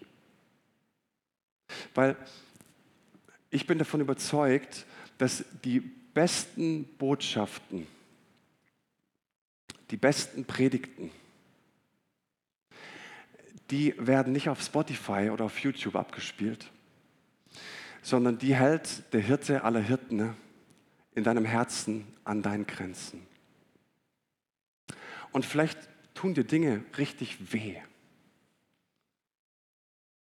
Weil 1.93 2.17
ich 3.51 3.67
bin 3.67 3.77
davon 3.77 4.01
überzeugt, 4.01 4.87
dass 5.19 5.45
die 5.63 5.79
besten 5.79 6.85
Botschaften, 6.97 7.85
die 9.93 9.97
besten 9.97 10.43
Predigten, 10.45 11.11
die 13.69 13.93
werden 13.99 14.33
nicht 14.33 14.49
auf 14.49 14.59
Spotify 14.59 15.29
oder 15.29 15.45
auf 15.45 15.59
YouTube 15.59 15.95
abgespielt, 15.95 16.71
sondern 18.01 18.39
die 18.39 18.55
hält 18.55 19.13
der 19.13 19.21
Hirte 19.21 19.63
aller 19.63 19.81
Hirten 19.81 20.35
in 21.13 21.23
deinem 21.23 21.45
Herzen 21.45 22.07
an 22.23 22.41
deinen 22.41 22.65
Grenzen. 22.65 23.21
Und 25.31 25.45
vielleicht 25.45 25.77
tun 26.15 26.33
dir 26.33 26.43
Dinge 26.43 26.83
richtig 26.97 27.53
weh. 27.53 27.77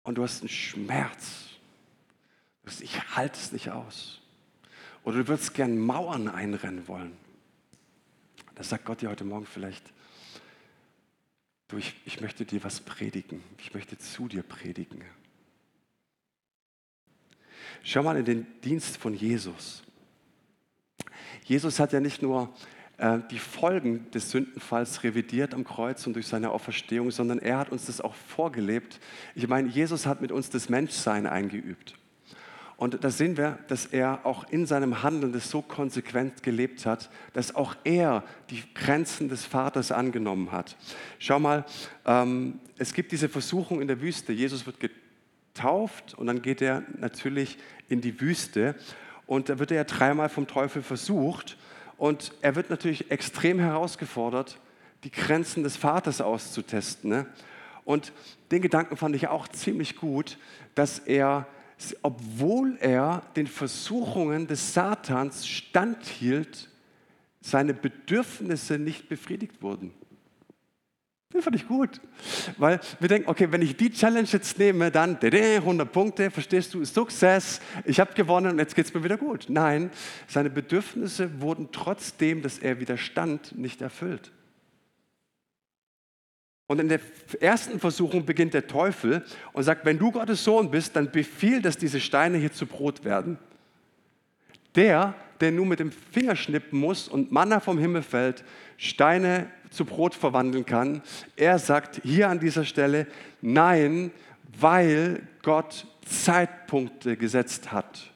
Und 0.03 0.19
du 0.19 0.23
hast 0.23 0.41
einen 0.41 0.49
Schmerz. 0.49 1.45
Ich 2.81 3.15
halte 3.15 3.39
es 3.39 3.51
nicht 3.51 3.71
aus. 3.71 4.21
Oder 5.03 5.23
du 5.23 5.27
würdest 5.27 5.55
gern 5.55 5.79
Mauern 5.79 6.27
einrennen 6.27 6.87
wollen. 6.87 7.24
Da 8.55 8.63
sagt 8.63 8.85
Gott 8.85 9.01
dir 9.01 9.09
heute 9.09 9.25
Morgen 9.25 9.45
vielleicht, 9.45 9.83
du, 11.67 11.77
ich, 11.77 11.93
ich 12.05 12.21
möchte 12.21 12.45
dir 12.45 12.63
was 12.63 12.79
predigen. 12.79 13.43
Ich 13.59 13.73
möchte 13.73 13.97
zu 13.97 14.27
dir 14.27 14.43
predigen. 14.43 15.03
Schau 17.83 18.01
mal 18.01 18.17
in 18.17 18.25
den 18.25 18.47
Dienst 18.61 18.97
von 18.97 19.13
Jesus. 19.13 19.83
Jesus 21.43 21.79
hat 21.79 21.93
ja 21.93 21.99
nicht 21.99 22.21
nur 22.21 22.53
äh, 22.97 23.19
die 23.29 23.39
Folgen 23.39 24.09
des 24.11 24.31
Sündenfalls 24.31 25.03
revidiert 25.03 25.53
am 25.53 25.65
Kreuz 25.65 26.07
und 26.07 26.13
durch 26.13 26.27
seine 26.27 26.51
Auferstehung, 26.51 27.11
sondern 27.11 27.39
er 27.39 27.57
hat 27.57 27.69
uns 27.71 27.87
das 27.87 27.99
auch 27.99 28.15
vorgelebt. 28.15 28.99
Ich 29.35 29.47
meine, 29.47 29.67
Jesus 29.67 30.05
hat 30.05 30.21
mit 30.21 30.31
uns 30.31 30.49
das 30.49 30.69
Menschsein 30.69 31.27
eingeübt. 31.27 31.95
Und 32.77 33.03
da 33.03 33.09
sehen 33.09 33.37
wir, 33.37 33.59
dass 33.67 33.85
er 33.85 34.25
auch 34.25 34.49
in 34.49 34.65
seinem 34.65 35.01
Handeln 35.01 35.31
das 35.31 35.49
so 35.49 35.61
konsequent 35.61 36.43
gelebt 36.43 36.85
hat, 36.85 37.09
dass 37.33 37.55
auch 37.55 37.75
er 37.85 38.23
die 38.49 38.63
Grenzen 38.73 39.29
des 39.29 39.45
Vaters 39.45 39.91
angenommen 39.91 40.51
hat. 40.51 40.75
Schau 41.19 41.39
mal, 41.39 41.65
ähm, 42.05 42.59
es 42.77 42.93
gibt 42.93 43.13
diese 43.13 43.29
Versuchung 43.29 43.81
in 43.81 43.87
der 43.87 44.01
Wüste. 44.01 44.33
Jesus 44.33 44.65
wird 44.65 44.77
getauft 44.79 46.15
und 46.15 46.27
dann 46.27 46.41
geht 46.41 46.61
er 46.61 46.83
natürlich 46.97 47.57
in 47.87 48.01
die 48.01 48.19
Wüste. 48.19 48.75
Und 49.25 49.49
da 49.49 49.57
wird 49.57 49.71
er 49.71 49.85
dreimal 49.85 50.29
vom 50.29 50.47
Teufel 50.47 50.83
versucht. 50.83 51.57
Und 51.97 52.33
er 52.41 52.55
wird 52.55 52.69
natürlich 52.69 53.09
extrem 53.09 53.59
herausgefordert, 53.59 54.59
die 55.05 55.11
Grenzen 55.11 55.63
des 55.63 55.77
Vaters 55.77 56.19
auszutesten. 56.19 57.09
Ne? 57.09 57.25
Und 57.85 58.11
den 58.51 58.61
Gedanken 58.61 58.97
fand 58.97 59.15
ich 59.15 59.27
auch 59.27 59.47
ziemlich 59.47 59.95
gut, 59.95 60.37
dass 60.73 60.99
er, 60.99 61.47
obwohl 62.01 62.77
er 62.79 63.23
den 63.35 63.47
Versuchungen 63.47 64.47
des 64.47 64.73
Satans 64.73 65.47
standhielt, 65.47 66.69
seine 67.41 67.73
Bedürfnisse 67.73 68.79
nicht 68.79 69.09
befriedigt 69.09 69.61
wurden. 69.61 69.93
Das 71.35 71.43
fand 71.43 71.55
ich 71.57 71.67
gut. 71.67 71.99
Weil 72.57 72.79
wir 72.99 73.09
denken, 73.09 73.29
okay, 73.29 73.51
wenn 73.51 73.61
ich 73.61 73.75
die 73.75 73.91
Challenge 73.91 74.27
jetzt 74.31 74.57
nehme, 74.57 74.89
dann 74.89 75.17
100 75.21 75.91
Punkte, 75.91 76.31
verstehst 76.31 76.73
du, 76.73 76.85
Success, 76.85 77.59
ich 77.83 77.99
habe 77.99 78.13
gewonnen 78.13 78.53
und 78.53 78.59
jetzt 78.59 78.73
geht 78.73 78.85
es 78.85 78.93
mir 78.93 79.03
wieder 79.03 79.17
gut. 79.17 79.47
Nein, 79.49 79.91
seine 80.27 80.49
Bedürfnisse 80.49 81.41
wurden 81.41 81.69
trotzdem, 81.71 82.41
dass 82.41 82.57
er 82.59 82.79
widerstand, 82.79 83.57
nicht 83.57 83.81
erfüllt. 83.81 84.31
Und 86.67 86.79
in 86.79 86.89
der 86.89 86.99
ersten 87.39 87.79
Versuchung 87.79 88.25
beginnt 88.25 88.53
der 88.53 88.67
Teufel 88.67 89.23
und 89.53 89.63
sagt, 89.63 89.85
wenn 89.85 89.99
du 89.99 90.11
Gottes 90.11 90.43
Sohn 90.43 90.71
bist, 90.71 90.95
dann 90.95 91.11
befiehl, 91.11 91.61
dass 91.61 91.77
diese 91.77 91.99
Steine 91.99 92.37
hier 92.37 92.51
zu 92.51 92.65
Brot 92.65 93.05
werden. 93.05 93.37
Der, 94.75 95.13
der 95.39 95.51
nur 95.51 95.65
mit 95.65 95.79
dem 95.79 95.91
Finger 95.91 96.35
schnippen 96.35 96.79
muss 96.79 97.07
und 97.07 97.31
Manna 97.31 97.59
vom 97.59 97.77
Himmel 97.77 98.01
fällt, 98.01 98.43
Steine 98.77 99.49
zu 99.69 99.85
Brot 99.85 100.15
verwandeln 100.15 100.65
kann. 100.65 101.01
Er 101.35 101.59
sagt 101.59 102.01
hier 102.03 102.29
an 102.29 102.39
dieser 102.39 102.65
Stelle, 102.65 103.07
nein, 103.41 104.11
weil 104.59 105.21
Gott 105.43 105.85
Zeitpunkte 106.05 107.17
gesetzt 107.17 107.71
hat. 107.71 108.11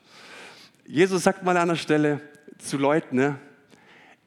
Jesus 0.86 1.24
sagt 1.24 1.44
mal 1.44 1.56
an 1.58 1.70
einer 1.70 1.76
Stelle 1.76 2.22
zu 2.58 2.78
Leuten, 2.78 3.16
ne, 3.16 3.36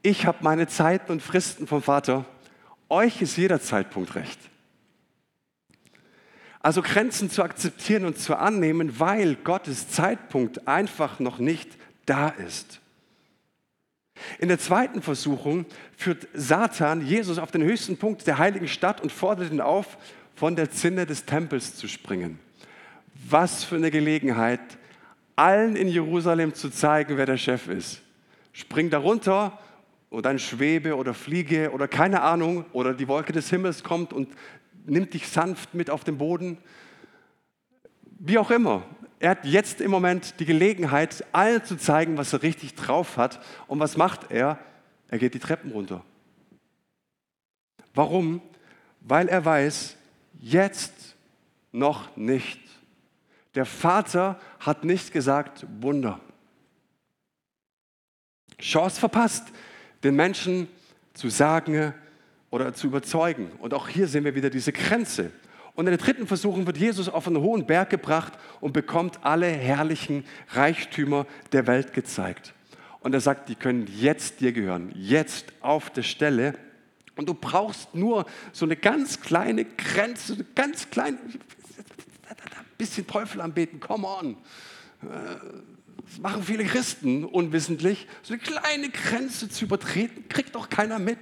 ich 0.03 0.27
habe 0.27 0.39
meine 0.43 0.67
Zeiten 0.67 1.13
und 1.13 1.23
Fristen 1.23 1.67
vom 1.67 1.83
Vater, 1.83 2.25
euch 2.93 3.21
ist 3.23 3.37
jeder 3.37 3.61
Zeitpunkt 3.61 4.15
recht. 4.15 4.39
Also 6.61 6.81
Grenzen 6.81 7.29
zu 7.29 7.43
akzeptieren 7.43 8.05
und 8.05 8.19
zu 8.19 8.37
annehmen, 8.37 9.01
weil 9.01 9.35
Gottes 9.35 9.89
Zeitpunkt 9.89 10.69
einfach 10.69 11.19
noch 11.19 11.39
nicht 11.39 11.69
da 12.07 12.29
ist. 12.29 12.81
In 14.39 14.49
der 14.49 14.61
zweiten 14.61 15.03
Versuchung 15.03 15.67
führt 15.97 16.29
Satan 16.35 17.05
Jesus 17.05 17.39
auf 17.39 17.51
den 17.51 17.65
höchsten 17.65 17.97
Punkt 17.97 18.27
der 18.29 18.39
heiligen 18.39 18.69
Stadt 18.69 19.01
und 19.01 19.11
fordert 19.11 19.51
ihn 19.51 19.61
auf, 19.61 19.99
von 20.37 20.55
der 20.55 20.71
Zinne 20.71 21.07
des 21.07 21.25
Tempels 21.25 21.77
zu 21.77 21.89
springen. 21.89 22.39
Was 23.29 23.65
für 23.65 23.77
eine 23.77 23.91
Gelegenheit, 23.91 24.61
allen 25.35 25.77
in 25.77 25.89
Jerusalem 25.89 26.55
zu 26.55 26.71
zeigen, 26.71 27.17
wer 27.17 27.27
der 27.27 27.39
Chef 27.39 27.69
ist. 27.69 28.03
Spring 28.53 28.91
darunter 28.91 29.59
und 30.13 30.27
dann 30.27 30.39
schwebe 30.39 30.95
oder 30.97 31.15
fliege 31.15 31.71
oder 31.73 31.89
keine 31.89 32.21
Ahnung 32.21 32.67
oder 32.73 32.93
die 32.93 33.09
Wolke 33.09 33.33
des 33.33 33.49
Himmels 33.49 33.83
kommt 33.83 34.13
und 34.13 34.29
nimmt 34.85 35.15
dich 35.15 35.27
sanft 35.27 35.73
mit 35.73 35.89
auf 35.89 36.05
den 36.05 36.19
Boden. 36.19 36.59
Wie 38.19 38.37
auch 38.37 38.51
immer. 38.51 38.83
Er 39.21 39.31
hat 39.31 39.47
jetzt 39.47 39.81
im 39.81 39.91
Moment 39.91 40.39
die 40.39 40.45
Gelegenheit, 40.45 41.25
allen 41.33 41.65
zu 41.65 41.77
zeigen, 41.77 42.19
was 42.19 42.33
er 42.35 42.43
richtig 42.43 42.75
drauf 42.75 43.17
hat. 43.17 43.41
Und 43.69 43.81
was 43.81 43.97
macht 43.97 44.31
er? 44.31 44.59
Er 45.09 45.19
geht 45.19 45.33
die 45.33 45.39
Treppen 45.39 45.73
runter. 45.73 46.05
Warum? 47.95 48.43
Weil 49.01 49.29
er 49.29 49.45
weiß, 49.45 49.97
jetzt 50.41 51.17
noch 51.71 52.15
nicht. 52.19 52.61
Der 53.55 53.65
Vater 53.65 54.39
hat 54.61 54.85
nicht 54.85 55.11
gesagt 55.13 55.67
Wunder. 55.81 56.21
Chance 58.59 59.01
verpasst, 59.01 59.53
den 60.05 60.17
Menschen 60.17 60.69
zu 61.15 61.29
sagen 61.29 61.95
oder 62.51 62.75
zu 62.75 62.87
überzeugen. 62.87 63.51
Und 63.59 63.75
auch 63.75 63.89
hier 63.89 64.07
sehen 64.09 64.25
wir 64.25 64.35
wieder 64.35 64.51
diese 64.51 64.73
Grenze. 64.73 65.31
Und 65.75 65.87
in 65.87 65.93
der 65.93 65.99
dritten 65.99 66.27
Versuchung 66.27 66.67
wird 66.67 66.77
Jesus 66.77 67.09
auf 67.09 67.27
einen 67.27 67.41
hohen 67.41 67.67
Berg 67.67 67.91
gebracht 67.91 68.35
und 68.61 68.73
bekommt 68.73 69.25
alle 69.25 69.47
herrlichen 69.47 70.25
Reichtümer 70.51 71.27
der 71.53 71.67
Welt 71.67 71.95
gezeigt. 71.95 72.53
Und 73.01 73.15
er 73.15 73.21
sagt, 73.21 73.49
die 73.49 73.55
können 73.55 73.89
jetzt 73.99 74.41
dir 74.41 74.53
gehören, 74.53 74.93
jetzt 74.95 75.47
auf 75.61 75.91
der 75.91 76.03
Stelle. 76.03 76.55
Und 77.17 77.29
du 77.29 77.35
brauchst 77.35 77.95
nur 77.95 78.27
so 78.53 78.67
eine 78.67 78.77
ganz 78.77 79.21
kleine 79.21 79.65
Grenze, 79.65 80.35
eine 80.35 80.45
ganz 80.55 80.89
kleine, 80.91 81.19
ein 81.19 81.41
bisschen 82.79 83.07
Teufel 83.07 83.41
anbeten, 83.41 83.81
come 83.81 84.07
on. 84.07 84.37
Das 86.07 86.19
machen 86.19 86.43
viele 86.43 86.65
Christen 86.65 87.25
unwissentlich. 87.25 88.07
So 88.23 88.35
eine 88.35 88.43
kleine 88.43 88.91
Grenze 88.91 89.49
zu 89.49 89.65
übertreten, 89.65 90.29
kriegt 90.29 90.55
doch 90.55 90.69
keiner 90.69 90.99
mit. 90.99 91.19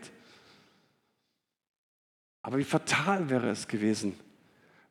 Aber 2.42 2.58
wie 2.58 2.64
fatal 2.64 3.28
wäre 3.28 3.50
es 3.50 3.68
gewesen, 3.68 4.18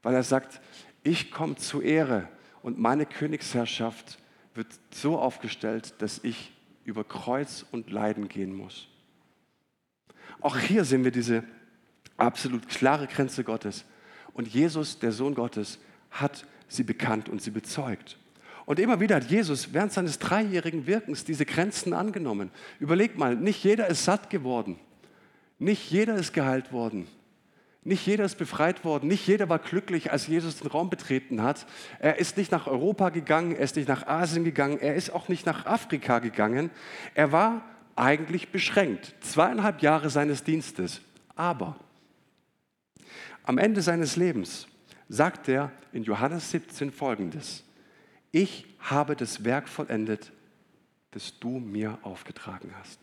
weil 0.03 0.13
er 0.13 0.23
sagt, 0.23 0.61
ich 1.03 1.31
komme 1.31 1.55
zur 1.55 1.83
Ehre 1.83 2.27
und 2.61 2.77
meine 2.77 3.05
Königsherrschaft 3.05 4.19
wird 4.53 4.67
so 4.91 5.17
aufgestellt, 5.17 5.95
dass 5.99 6.19
ich 6.23 6.51
über 6.83 7.03
Kreuz 7.03 7.65
und 7.71 7.89
Leiden 7.91 8.27
gehen 8.27 8.53
muss. 8.53 8.87
Auch 10.41 10.57
hier 10.57 10.85
sehen 10.85 11.03
wir 11.03 11.11
diese 11.11 11.43
absolut 12.17 12.67
klare 12.67 13.07
Grenze 13.07 13.43
Gottes. 13.43 13.85
Und 14.33 14.47
Jesus, 14.47 14.99
der 14.99 15.11
Sohn 15.11 15.35
Gottes, 15.35 15.79
hat 16.11 16.45
sie 16.67 16.83
bekannt 16.83 17.29
und 17.29 17.41
sie 17.41 17.51
bezeugt. 17.51 18.17
Und 18.69 18.77
immer 18.79 18.99
wieder 18.99 19.15
hat 19.15 19.31
Jesus 19.31 19.73
während 19.73 19.91
seines 19.91 20.19
dreijährigen 20.19 20.85
Wirkens 20.85 21.23
diese 21.23 21.43
Grenzen 21.43 21.91
angenommen. 21.91 22.51
Überleg 22.79 23.17
mal, 23.17 23.35
nicht 23.35 23.63
jeder 23.63 23.87
ist 23.87 24.05
satt 24.05 24.29
geworden. 24.29 24.77
Nicht 25.57 25.89
jeder 25.89 26.13
ist 26.17 26.33
geheilt 26.33 26.71
worden. 26.71 27.07
Nicht 27.83 28.05
jeder 28.05 28.25
ist 28.25 28.37
befreit 28.37 28.85
worden, 28.85 29.07
nicht 29.07 29.25
jeder 29.25 29.49
war 29.49 29.57
glücklich, 29.57 30.11
als 30.11 30.27
Jesus 30.27 30.59
den 30.59 30.67
Raum 30.67 30.91
betreten 30.91 31.41
hat. 31.41 31.65
Er 31.97 32.19
ist 32.19 32.37
nicht 32.37 32.51
nach 32.51 32.67
Europa 32.67 33.09
gegangen, 33.09 33.53
er 33.53 33.61
ist 33.63 33.75
nicht 33.75 33.87
nach 33.87 34.05
Asien 34.05 34.43
gegangen, 34.43 34.77
er 34.79 34.93
ist 34.93 35.09
auch 35.09 35.29
nicht 35.29 35.47
nach 35.47 35.65
Afrika 35.65 36.19
gegangen. 36.19 36.69
Er 37.15 37.31
war 37.31 37.65
eigentlich 37.95 38.49
beschränkt, 38.49 39.15
zweieinhalb 39.21 39.81
Jahre 39.81 40.11
seines 40.11 40.43
Dienstes. 40.43 41.01
Aber 41.35 41.75
am 43.41 43.57
Ende 43.57 43.81
seines 43.81 44.15
Lebens 44.15 44.67
sagt 45.07 45.47
er 45.47 45.71
in 45.91 46.03
Johannes 46.03 46.51
17 46.51 46.91
folgendes, 46.91 47.63
ich 48.31 48.65
habe 48.79 49.15
das 49.15 49.43
Werk 49.43 49.67
vollendet, 49.67 50.31
das 51.11 51.39
du 51.39 51.59
mir 51.59 51.97
aufgetragen 52.03 52.73
hast. 52.77 52.99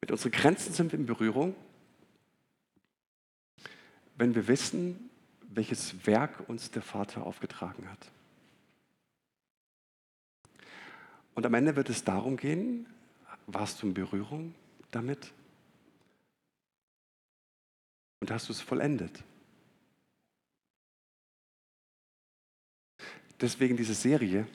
Mit 0.00 0.10
unseren 0.10 0.32
Grenzen 0.32 0.74
sind 0.74 0.92
wir 0.92 0.98
in 0.98 1.06
Berührung, 1.06 1.54
wenn 4.16 4.34
wir 4.34 4.46
wissen, 4.48 5.08
welches 5.40 6.06
Werk 6.06 6.46
uns 6.48 6.70
der 6.70 6.82
Vater 6.82 7.24
aufgetragen 7.24 7.88
hat. 7.90 8.10
Und 11.34 11.46
am 11.46 11.54
Ende 11.54 11.74
wird 11.74 11.88
es 11.88 12.04
darum 12.04 12.36
gehen, 12.36 12.86
warst 13.46 13.82
du 13.82 13.86
in 13.86 13.94
Berührung 13.94 14.54
damit? 14.90 15.32
Und 18.24 18.30
hast 18.30 18.48
du 18.48 18.54
es 18.54 18.62
vollendet? 18.62 19.22
Deswegen 23.38 23.76
diese 23.76 23.92
Serie, 23.92 24.46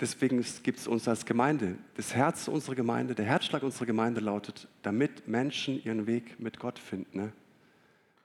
Deswegen 0.00 0.42
gibt 0.62 0.78
es 0.78 0.88
uns 0.88 1.06
als 1.06 1.26
Gemeinde, 1.26 1.76
das 1.94 2.14
Herz 2.14 2.48
unserer 2.48 2.74
Gemeinde, 2.74 3.14
der 3.14 3.26
Herzschlag 3.26 3.62
unserer 3.62 3.84
Gemeinde 3.84 4.20
lautet, 4.20 4.66
damit 4.80 5.28
Menschen 5.28 5.84
ihren 5.84 6.06
Weg 6.06 6.40
mit 6.40 6.58
Gott 6.58 6.78
finden. 6.78 7.18
Ne? 7.18 7.32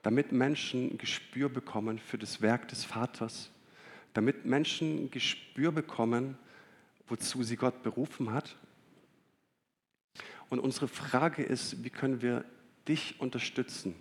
Damit 0.03 0.31
Menschen 0.31 0.91
ein 0.91 0.97
Gespür 0.97 1.49
bekommen 1.49 1.99
für 1.99 2.17
das 2.17 2.41
Werk 2.41 2.69
des 2.69 2.85
Vaters. 2.85 3.51
Damit 4.13 4.45
Menschen 4.45 5.03
ein 5.03 5.11
Gespür 5.11 5.73
bekommen, 5.73 6.37
wozu 7.07 7.43
sie 7.43 7.57
Gott 7.57 7.83
berufen 7.83 8.31
hat. 8.31 8.55
Und 10.49 10.59
unsere 10.59 10.87
Frage 10.87 11.43
ist, 11.43 11.83
wie 11.83 11.89
können 11.89 12.21
wir 12.21 12.45
dich 12.87 13.19
unterstützen 13.19 13.95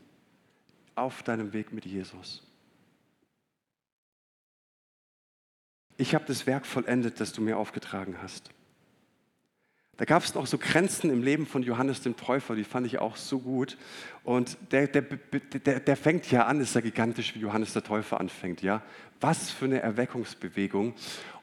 auf 0.94 1.22
deinem 1.22 1.52
Weg 1.52 1.72
mit 1.72 1.84
Jesus? 1.84 2.46
ich 5.98 6.14
habe 6.14 6.24
das 6.26 6.46
Werk 6.46 6.66
vollendet, 6.66 7.20
das 7.20 7.32
du 7.32 7.40
mir 7.40 7.56
aufgetragen 7.56 8.18
hast. 8.20 8.50
Da 9.98 10.04
gab 10.04 10.22
es 10.22 10.34
noch 10.34 10.46
so 10.46 10.58
Grenzen 10.58 11.10
im 11.10 11.22
Leben 11.22 11.46
von 11.46 11.62
Johannes 11.62 12.02
dem 12.02 12.16
Täufer, 12.16 12.54
die 12.54 12.64
fand 12.64 12.86
ich 12.86 12.98
auch 12.98 13.16
so 13.16 13.38
gut. 13.38 13.78
Und 14.24 14.58
der, 14.70 14.88
der, 14.88 15.02
der, 15.02 15.80
der 15.80 15.96
fängt 15.96 16.30
ja 16.30 16.44
an, 16.44 16.60
ist 16.60 16.74
ja 16.74 16.82
gigantisch, 16.82 17.34
wie 17.34 17.38
Johannes 17.38 17.72
der 17.72 17.82
Täufer 17.82 18.20
anfängt. 18.20 18.60
Ja? 18.60 18.82
Was 19.20 19.50
für 19.50 19.64
eine 19.64 19.80
Erweckungsbewegung. 19.80 20.94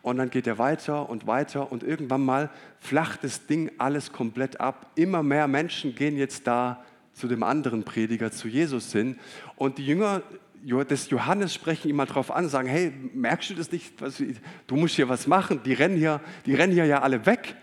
Und 0.03 0.17
dann 0.17 0.29
geht 0.29 0.45
er 0.45 0.59
weiter 0.59 1.09
und 1.09 1.25
weiter 1.25 1.71
und 1.71 1.81
irgendwann 1.81 2.23
mal 2.23 2.51
flacht 2.79 3.23
das 3.23 3.47
Ding 3.47 3.71
alles 3.79 4.11
komplett 4.11 4.59
ab. 4.59 4.91
Immer 4.95 5.23
mehr 5.23 5.47
Menschen 5.47 5.95
gehen 5.95 6.17
jetzt 6.17 6.45
da 6.45 6.83
zu 7.13 7.27
dem 7.27 7.41
anderen 7.41 7.83
Prediger, 7.83 8.31
zu 8.31 8.47
Jesus 8.47 8.91
hin. 8.91 9.17
Und 9.55 9.79
die 9.79 9.85
Jünger 9.85 10.21
des 10.89 11.09
Johannes 11.09 11.53
sprechen 11.53 11.89
ihn 11.89 11.95
mal 11.95 12.05
drauf 12.05 12.31
an, 12.31 12.49
sagen, 12.49 12.67
hey, 12.67 12.93
merkst 13.13 13.49
du 13.49 13.55
das 13.55 13.71
nicht? 13.71 13.93
Du 14.67 14.75
musst 14.75 14.95
hier 14.95 15.09
was 15.09 15.25
machen. 15.25 15.61
Die 15.65 15.73
rennen 15.73 15.97
hier, 15.97 16.21
die 16.45 16.53
rennen 16.53 16.73
hier 16.73 16.85
ja 16.85 17.01
alle 17.01 17.25
weg. 17.25 17.55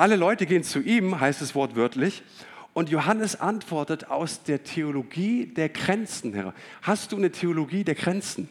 Alle 0.00 0.16
Leute 0.16 0.46
gehen 0.46 0.64
zu 0.64 0.80
ihm, 0.80 1.20
heißt 1.20 1.42
es 1.42 1.54
wortwörtlich. 1.54 2.22
Und 2.72 2.88
Johannes 2.88 3.38
antwortet 3.38 4.08
aus 4.08 4.42
der 4.42 4.64
Theologie 4.64 5.44
der 5.44 5.68
Grenzen 5.68 6.32
her. 6.32 6.54
Hast 6.80 7.12
du 7.12 7.18
eine 7.18 7.30
Theologie 7.30 7.84
der 7.84 7.96
Grenzen? 7.96 8.48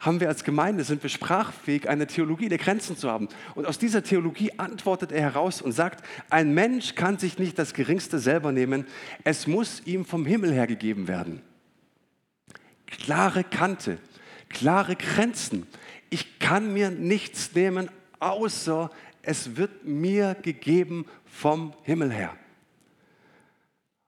Haben 0.00 0.20
wir 0.20 0.28
als 0.28 0.44
Gemeinde, 0.44 0.84
sind 0.84 1.02
wir 1.02 1.08
sprachfähig, 1.08 1.88
eine 1.88 2.06
Theologie 2.06 2.50
der 2.50 2.58
Grenzen 2.58 2.98
zu 2.98 3.10
haben? 3.10 3.30
Und 3.54 3.66
aus 3.66 3.78
dieser 3.78 4.02
Theologie 4.02 4.58
antwortet 4.58 5.10
er 5.10 5.22
heraus 5.22 5.62
und 5.62 5.72
sagt, 5.72 6.04
ein 6.28 6.52
Mensch 6.52 6.94
kann 6.94 7.16
sich 7.16 7.38
nicht 7.38 7.58
das 7.58 7.72
Geringste 7.72 8.18
selber 8.18 8.52
nehmen, 8.52 8.86
es 9.24 9.46
muss 9.46 9.80
ihm 9.86 10.04
vom 10.04 10.26
Himmel 10.26 10.52
her 10.52 10.66
gegeben 10.66 11.08
werden 11.08 11.40
klare 12.86 13.44
Kante, 13.44 13.98
klare 14.48 14.96
Grenzen. 14.96 15.66
Ich 16.10 16.38
kann 16.38 16.72
mir 16.72 16.90
nichts 16.90 17.54
nehmen, 17.54 17.88
außer 18.20 18.90
es 19.26 19.56
wird 19.56 19.84
mir 19.84 20.34
gegeben 20.34 21.06
vom 21.24 21.74
Himmel 21.82 22.12
her. 22.12 22.36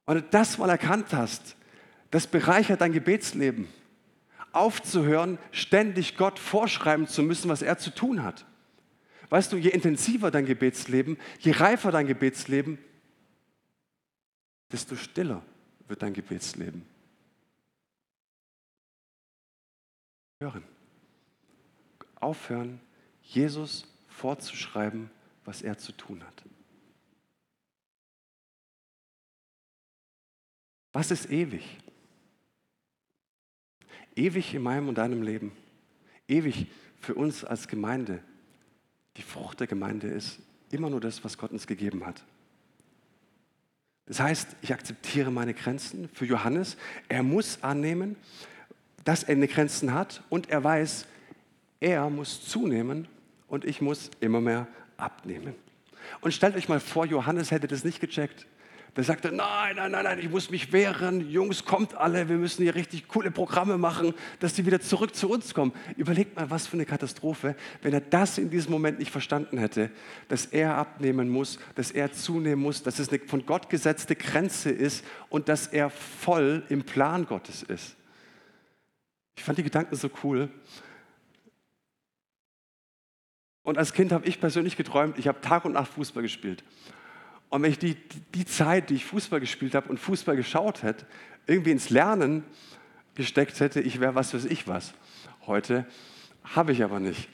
Und 0.05 0.15
wenn 0.15 0.23
du 0.23 0.29
das 0.31 0.59
mal 0.59 0.71
erkannt 0.71 1.13
hast, 1.13 1.57
das 2.11 2.27
bereichert 2.27 2.81
dein 2.81 2.93
Gebetsleben. 2.93 3.69
Aufzuhören, 4.53 5.39
ständig 5.51 6.17
Gott 6.17 6.39
vorschreiben 6.39 7.09
zu 7.09 7.23
müssen, 7.23 7.49
was 7.49 7.63
er 7.63 7.79
zu 7.79 7.91
tun 7.91 8.23
hat. 8.23 8.47
Weißt 9.29 9.53
du, 9.53 9.57
je 9.57 9.71
intensiver 9.71 10.31
dein 10.31 10.47
Gebetsleben, 10.47 11.19
je 11.41 11.53
reifer 11.53 11.91
dein 11.91 12.07
Gebetsleben, 12.07 12.79
desto 14.71 14.95
stiller 14.95 15.43
wird 15.89 16.03
dein 16.03 16.15
Gebetsleben. 16.15 16.87
hören. 20.41 20.65
Aufhören, 22.17 22.81
Jesus 23.23 23.87
vorzuschreiben, 24.17 25.11
was 25.45 25.63
er 25.63 25.79
zu 25.79 25.93
tun 25.93 26.25
hat. 26.25 26.45
Was 30.93 31.11
ist 31.11 31.31
ewig? 31.31 31.79
Ewig 34.15 34.55
in 34.55 34.63
meinem 34.63 34.89
und 34.89 34.97
deinem 34.97 35.23
Leben. 35.23 35.53
Ewig 36.27 36.69
für 37.01 37.15
uns 37.15 37.45
als 37.45 37.69
Gemeinde. 37.69 38.23
Die 39.19 39.23
Frucht 39.23 39.61
der 39.61 39.67
Gemeinde 39.67 40.09
ist 40.09 40.39
immer 40.71 40.89
nur 40.89 41.01
das, 41.01 41.23
was 41.23 41.37
Gott 41.37 41.51
uns 41.51 41.67
gegeben 41.67 42.07
hat. 42.07 42.25
Das 44.07 44.21
heißt, 44.21 44.57
ich 44.63 44.73
akzeptiere 44.73 45.31
meine 45.31 45.53
Grenzen. 45.53 46.09
Für 46.15 46.25
Johannes, 46.25 46.79
er 47.09 47.23
muss 47.23 47.63
annehmen, 47.63 48.17
dass 49.05 49.25
er 49.25 49.35
eine 49.35 49.49
Grenzen 49.49 49.93
hat 49.93 50.23
und 50.31 50.49
er 50.49 50.65
weiß, 50.65 51.07
er 51.81 52.09
muss 52.09 52.49
zunehmen 52.49 53.09
und 53.49 53.65
ich 53.65 53.81
muss 53.81 54.11
immer 54.21 54.41
mehr 54.41 54.67
abnehmen. 54.97 55.55
Und 56.21 56.33
stellt 56.33 56.57
euch 56.57 56.69
mal 56.69 56.81
vor, 56.81 57.07
Johannes 57.07 57.51
hätte 57.51 57.67
das 57.67 57.85
nicht 57.85 58.01
gecheckt. 58.01 58.47
der 58.97 59.05
sagte, 59.05 59.31
nein, 59.31 59.77
nein, 59.77 59.91
nein, 59.91 60.05
nein, 60.05 60.19
ich 60.19 60.31
muss 60.31 60.51
mich 60.51 60.73
wehren, 60.73 61.29
Jungs, 61.29 61.65
kommt 61.65 61.95
alle, 61.95 62.29
wir 62.31 62.37
müssen 62.37 62.63
hier 62.63 62.75
richtig 62.75 63.09
coole 63.09 63.31
Programme 63.31 63.77
machen, 63.77 64.15
dass 64.41 64.55
die 64.55 64.65
wieder 64.65 64.81
zurück 64.81 65.15
zu 65.15 65.29
uns 65.29 65.53
kommen. 65.53 65.73
Überlegt 65.97 66.35
mal, 66.37 66.49
was 66.49 66.67
für 66.67 66.75
eine 66.75 66.87
Katastrophe, 66.87 67.57
wenn 67.83 67.93
er 67.93 68.01
das 68.01 68.39
in 68.39 68.49
diesem 68.49 68.73
Moment 68.73 68.99
nicht 68.99 69.11
verstanden 69.11 69.59
hätte, 69.59 69.91
dass 70.29 70.47
er 70.47 70.77
abnehmen 70.77 71.29
muss, 71.29 71.59
dass 71.75 71.91
er 71.91 72.13
zunehmen 72.13 72.63
muss, 72.63 72.83
dass 72.83 72.99
es 72.99 73.11
eine 73.11 73.19
von 73.19 73.45
Gott 73.45 73.69
gesetzte 73.69 74.17
Grenze 74.17 74.71
ist 74.71 75.05
und 75.29 75.49
dass 75.51 75.67
er 75.67 75.91
voll 75.91 76.63
im 76.71 76.85
Plan 76.85 77.27
Gottes 77.27 77.63
ist. 77.63 77.97
Ich 79.37 79.45
fand 79.45 79.59
die 79.59 79.63
Gedanken 79.63 79.95
so 79.95 80.09
cool. 80.25 80.49
Und 83.67 83.79
als 83.79 83.93
Kind 83.93 84.13
habe 84.13 84.25
ich 84.29 84.39
persönlich 84.39 84.77
geträumt, 84.77 85.19
ich 85.19 85.27
habe 85.27 85.41
Tag 85.41 85.65
und 85.65 85.73
Nacht 85.73 85.93
Fußball 85.95 86.23
gespielt. 86.23 86.63
Und 87.49 87.65
wenn 87.65 87.73
ich 87.73 87.81
die, 87.81 87.97
die 88.33 88.47
Zeit, 88.47 88.91
die 88.91 88.95
ich 88.95 89.05
Fußball 89.05 89.41
gespielt 89.41 89.75
habe 89.75 89.89
und 89.89 89.99
Fußball 89.99 90.37
geschaut 90.37 90.85
hätte, 90.85 91.05
irgendwie 91.49 91.73
ins 91.73 91.91
Lernen 91.91 92.45
gesteckt 93.17 93.59
hätte, 93.59 93.81
ich 93.81 93.99
wäre 93.99 94.15
was 94.15 94.33
weiß 94.33 94.45
ich 94.45 94.69
was. 94.69 94.95
Heute 95.49 95.85
habe 96.45 96.71
ich 96.71 96.85
aber 96.85 97.01
nicht. 97.01 97.29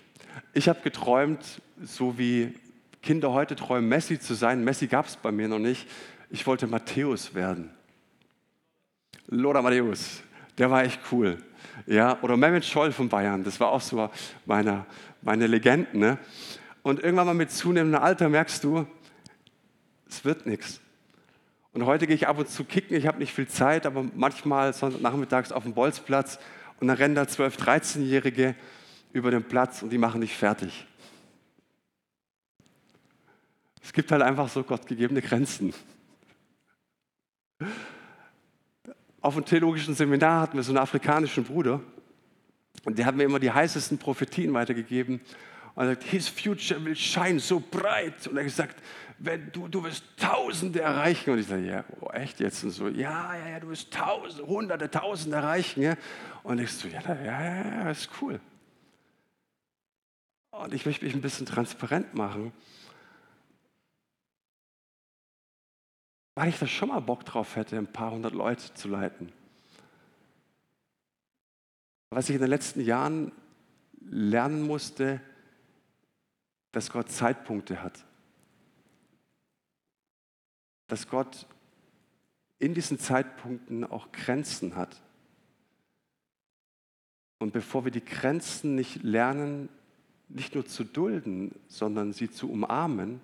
Ich 0.55 0.71
habe 0.71 0.81
geträumt, 0.81 1.61
so 1.83 2.17
wie 2.17 2.55
Kinder 3.03 3.33
heute 3.33 3.55
träumen, 3.55 3.91
Messi 3.91 4.19
zu 4.19 4.33
sein. 4.33 4.65
Messi 4.65 4.87
gab 4.87 5.09
es 5.09 5.17
bei 5.17 5.33
mir 5.33 5.49
noch 5.49 5.59
nicht. 5.59 5.87
Ich 6.31 6.47
wollte 6.47 6.67
Matthäus 6.67 7.35
werden. 7.35 7.69
Lothar 9.27 9.61
Matthäus, 9.61 10.23
der 10.57 10.71
war 10.71 10.83
echt 10.83 10.99
cool. 11.11 11.37
Ja, 11.85 12.19
oder 12.23 12.39
Mehmet 12.39 12.65
Scholl 12.65 12.91
von 12.91 13.11
Bayern, 13.11 13.45
das 13.45 13.61
war 13.61 13.69
auch 13.69 13.83
so 13.83 14.11
meine, 14.47 14.87
meine 15.23 15.47
Legenden. 15.47 16.01
Ne? 16.01 16.19
Und 16.83 17.01
irgendwann 17.03 17.27
mal 17.27 17.35
mit 17.35 17.51
zunehmendem 17.51 18.03
Alter 18.03 18.29
merkst 18.29 18.63
du, 18.65 18.87
es 20.09 20.25
wird 20.25 20.47
nichts. 20.47 20.81
Und 21.73 21.87
heute 21.87 22.07
gehe 22.07 22.15
ich 22.15 22.29
ab 22.29 22.39
und 22.39 22.49
zu 22.49 22.65
kicken, 22.65 22.97
ich 22.97 23.07
habe 23.07 23.19
nicht 23.19 23.33
viel 23.33 23.49
Zeit, 23.49 23.87
aber 23.87 24.05
manchmal 24.15 24.75
nachmittags 25.01 25.53
auf 25.53 25.63
dem 25.63 25.73
Bolzplatz 25.73 26.39
und 26.81 26.89
dann 26.89 26.99
rennen 26.99 27.15
da 27.15 27.23
12-, 27.23 27.59
13-Jährige 27.59 28.55
über 29.13 29.31
den 29.31 29.45
Platz 29.45 29.83
und 29.83 29.91
die 29.91 29.99
machen 29.99 30.21
dich 30.21 30.35
fertig. 30.35 30.87
Es 33.83 33.93
gibt 33.93 34.13
halt 34.13 34.23
einfach 34.23 34.49
so 34.49 34.63
gottgegebene 34.63 35.23
Grenzen. 35.23 35.73
Auf 39.21 39.35
dem 39.35 39.45
theologischen 39.45 39.95
Seminar 39.95 40.43
hatten 40.43 40.57
wir 40.57 40.63
so 40.63 40.73
einen 40.73 40.79
afrikanischen 40.79 41.45
Bruder 41.45 41.81
und 42.85 42.99
der 42.99 43.07
hat 43.07 43.15
mir 43.15 43.25
immer 43.25 43.39
die 43.39 43.51
heißesten 43.51 43.99
Prophetien 43.99 44.53
weitergegeben. 44.55 45.21
Und 45.75 45.85
er 45.85 45.91
sagt, 45.91 46.05
his 46.05 46.29
future 46.29 46.85
will 46.85 46.97
shine 46.97 47.41
so 47.41 47.61
bright. 47.61 48.27
Und 48.27 48.37
er 48.37 48.41
hat 48.41 48.45
gesagt, 48.45 48.83
wenn 49.19 49.51
du, 49.53 49.69
du 49.69 49.85
wirst 49.85 50.05
Tausende 50.17 50.81
erreichen. 50.81 51.31
Und 51.31 51.39
ich 51.39 51.47
sage, 51.47 51.65
ja, 51.65 51.85
oh, 52.01 52.11
echt 52.11 52.41
jetzt? 52.41 52.65
Und 52.65 52.71
so, 52.71 52.89
ja, 52.89 53.37
ja, 53.37 53.49
ja, 53.51 53.61
du 53.61 53.69
wirst 53.69 53.93
Tausende, 53.93 54.47
Hunderte, 54.47 54.91
Tausende 54.91 55.37
erreichen. 55.37 55.83
Ja? 55.83 55.95
Und 56.43 56.61
ich 56.61 56.73
so, 56.73 56.89
ja, 56.89 57.01
ja, 57.01 57.15
ja, 57.15 57.85
ja, 57.85 57.91
ist 57.91 58.11
cool. 58.21 58.41
Und 60.51 60.75
ich 60.75 60.85
möchte 60.85 61.05
mich 61.05 61.15
ein 61.15 61.23
bisschen 61.23 61.47
transparent 61.47 62.15
machen. 62.15 62.53
weil 66.35 66.49
ich 66.49 66.59
da 66.59 66.67
schon 66.67 66.89
mal 66.89 67.01
Bock 67.01 67.25
drauf 67.25 67.57
hätte, 67.57 67.77
ein 67.77 67.93
paar 67.93 68.11
hundert 68.11 68.33
Leute 68.33 68.73
zu 68.75 68.89
leiten. 68.89 69.33
Was 72.13 72.29
ich 72.29 72.35
in 72.35 72.41
den 72.41 72.51
letzten 72.51 72.81
Jahren 72.81 73.33
lernen 74.01 74.63
musste, 74.63 75.21
dass 76.73 76.91
Gott 76.91 77.11
Zeitpunkte 77.11 77.83
hat. 77.83 78.05
Dass 80.89 81.09
Gott 81.09 81.47
in 82.59 82.75
diesen 82.75 82.99
Zeitpunkten 82.99 83.85
auch 83.85 84.13
Grenzen 84.13 84.77
hat. 84.77 85.03
Und 87.39 87.53
bevor 87.53 87.85
wir 87.85 87.93
die 87.93 88.05
Grenzen 88.05 88.75
nicht 88.75 89.03
lernen, 89.03 89.69
nicht 90.29 90.55
nur 90.55 90.67
zu 90.67 90.85
dulden, 90.85 91.55
sondern 91.67 92.13
sie 92.13 92.31
zu 92.31 92.51
umarmen, 92.51 93.21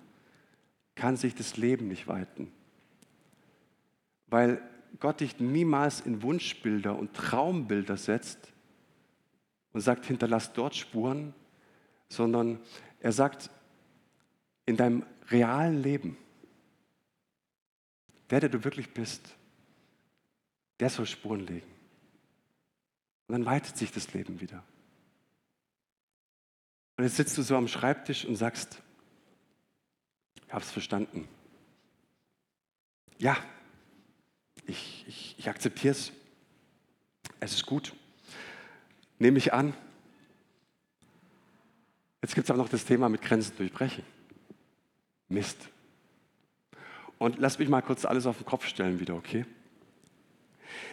kann 0.94 1.16
sich 1.16 1.34
das 1.34 1.56
Leben 1.56 1.88
nicht 1.88 2.08
weiten 2.08 2.50
weil 4.30 4.62
Gott 5.00 5.20
dich 5.20 5.38
niemals 5.40 6.00
in 6.00 6.22
Wunschbilder 6.22 6.98
und 6.98 7.14
Traumbilder 7.14 7.96
setzt 7.96 8.52
und 9.78 9.82
sagt, 9.82 10.06
hinterlass 10.06 10.52
dort 10.52 10.74
Spuren, 10.74 11.32
sondern 12.08 12.58
er 12.98 13.12
sagt, 13.12 13.48
in 14.66 14.76
deinem 14.76 15.06
realen 15.30 15.80
Leben, 15.80 16.16
der, 18.28 18.40
der 18.40 18.48
du 18.48 18.64
wirklich 18.64 18.92
bist, 18.92 19.36
der 20.80 20.90
soll 20.90 21.06
Spuren 21.06 21.46
legen. 21.46 21.70
Und 23.28 23.34
dann 23.34 23.46
weitet 23.46 23.76
sich 23.76 23.92
das 23.92 24.12
Leben 24.14 24.40
wieder. 24.40 24.64
Und 26.96 27.04
jetzt 27.04 27.14
sitzt 27.14 27.38
du 27.38 27.42
so 27.42 27.54
am 27.54 27.68
Schreibtisch 27.68 28.24
und 28.24 28.34
sagst, 28.34 28.82
ich 30.44 30.52
habe 30.52 30.64
es 30.64 30.72
verstanden. 30.72 31.28
Ja, 33.18 33.36
ich, 34.66 35.04
ich, 35.06 35.36
ich 35.38 35.48
akzeptiere 35.48 35.92
es. 35.92 36.10
Es 37.38 37.52
ist 37.52 37.64
gut. 37.64 37.94
Nehme 39.18 39.38
ich 39.38 39.52
an. 39.52 39.74
Jetzt 42.22 42.34
gibt 42.34 42.46
es 42.46 42.50
aber 42.50 42.62
noch 42.62 42.68
das 42.68 42.84
Thema 42.84 43.08
mit 43.08 43.22
Grenzen 43.22 43.56
durchbrechen. 43.56 44.04
Mist. 45.28 45.68
Und 47.18 47.38
lass 47.38 47.58
mich 47.58 47.68
mal 47.68 47.82
kurz 47.82 48.04
alles 48.04 48.26
auf 48.26 48.38
den 48.38 48.46
Kopf 48.46 48.66
stellen 48.66 49.00
wieder, 49.00 49.14
okay? 49.14 49.44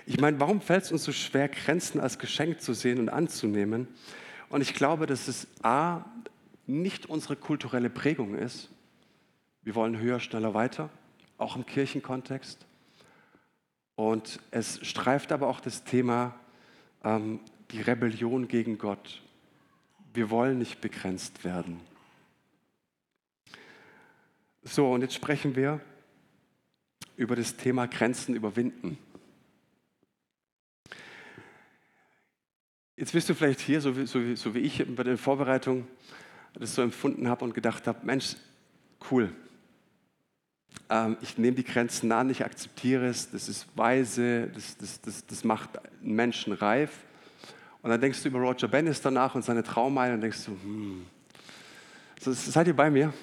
Ich 0.06 0.20
meine, 0.20 0.40
warum 0.40 0.62
fällt 0.62 0.84
es 0.84 0.92
uns 0.92 1.04
so 1.04 1.12
schwer, 1.12 1.50
Grenzen 1.50 2.00
als 2.00 2.20
Geschenk 2.20 2.62
zu 2.62 2.74
sehen 2.74 3.00
und 3.00 3.10
anzunehmen? 3.10 3.88
Und 4.50 4.62
ich 4.62 4.74
glaube, 4.74 5.06
dass 5.06 5.28
es 5.28 5.48
A, 5.64 6.06
nicht 6.68 7.08
unsere 7.08 7.36
kulturelle 7.36 7.90
Prägung 7.90 8.36
ist. 8.36 8.70
Wir 9.62 9.76
wollen 9.76 9.98
höher, 10.00 10.20
schneller, 10.20 10.54
weiter, 10.54 10.90
auch 11.38 11.56
im 11.56 11.66
Kirchenkontext. 11.66 12.66
Und 13.96 14.40
es 14.52 14.86
streift 14.86 15.32
aber 15.32 15.48
auch 15.48 15.60
das 15.60 15.84
Thema 15.84 16.36
ähm, 17.04 17.40
die 17.72 17.82
Rebellion 17.82 18.48
gegen 18.48 18.78
Gott. 18.78 19.22
Wir 20.14 20.30
wollen 20.30 20.58
nicht 20.58 20.82
begrenzt 20.82 21.44
werden. 21.44 21.80
So, 24.64 24.92
und 24.92 25.02
jetzt 25.02 25.14
sprechen 25.14 25.56
wir 25.56 25.80
über 27.18 27.36
das 27.36 27.56
Thema 27.56 27.88
Grenzen 27.88 28.36
überwinden. 28.36 28.98
Jetzt 32.98 33.12
bist 33.12 33.28
du 33.30 33.34
vielleicht 33.34 33.60
hier, 33.60 33.82
so 33.82 33.98
wie, 33.98 34.06
so 34.06 34.22
wie, 34.22 34.36
so 34.36 34.56
wie 34.56 34.60
ich 34.60 34.84
bei 34.96 35.04
der 35.04 35.18
Vorbereitung 35.18 35.88
das 36.54 36.76
so 36.76 36.82
empfunden 36.82 37.28
habe 37.28 37.44
und 37.44 37.54
gedacht 37.54 37.88
habe, 37.88 38.06
Mensch, 38.06 38.38
cool, 39.12 39.34
ähm, 40.90 41.18
ich 41.22 41.38
nehme 41.38 41.56
die 41.56 41.64
Grenzen 41.64 42.12
an, 42.12 42.30
ich 42.30 42.46
akzeptiere 42.46 43.08
es, 43.08 43.30
das 43.32 43.50
ist 43.50 43.68
weise, 43.76 44.48
das, 44.48 44.78
das, 44.78 45.02
das, 45.02 45.26
das 45.26 45.44
macht 45.44 45.70
einen 46.02 46.16
Menschen 46.16 46.54
reif. 46.54 46.92
Und 47.86 47.92
dann 47.92 48.02
denkst 48.02 48.24
du 48.24 48.30
über 48.30 48.40
Roger 48.40 48.68
Bannister 48.68 49.12
nach 49.12 49.36
und 49.36 49.46
seine 49.46 49.62
Traumeilen 49.62 50.16
und 50.16 50.22
denkst 50.22 50.44
du, 50.46 50.54
hm, 50.54 51.06
so, 52.20 52.34
seid 52.34 52.66
ihr 52.66 52.76
bei 52.76 52.90
mir? 52.90 53.14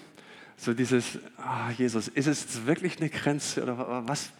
So 0.57 0.73
dieses, 0.73 1.19
ah, 1.37 1.73
Jesus, 1.73 2.07
ist 2.07 2.29
es 2.29 2.65
wirklich 2.65 2.99
eine 3.01 3.11
Grenze 3.11 3.65
oder 3.65 4.07
was, 4.07 4.31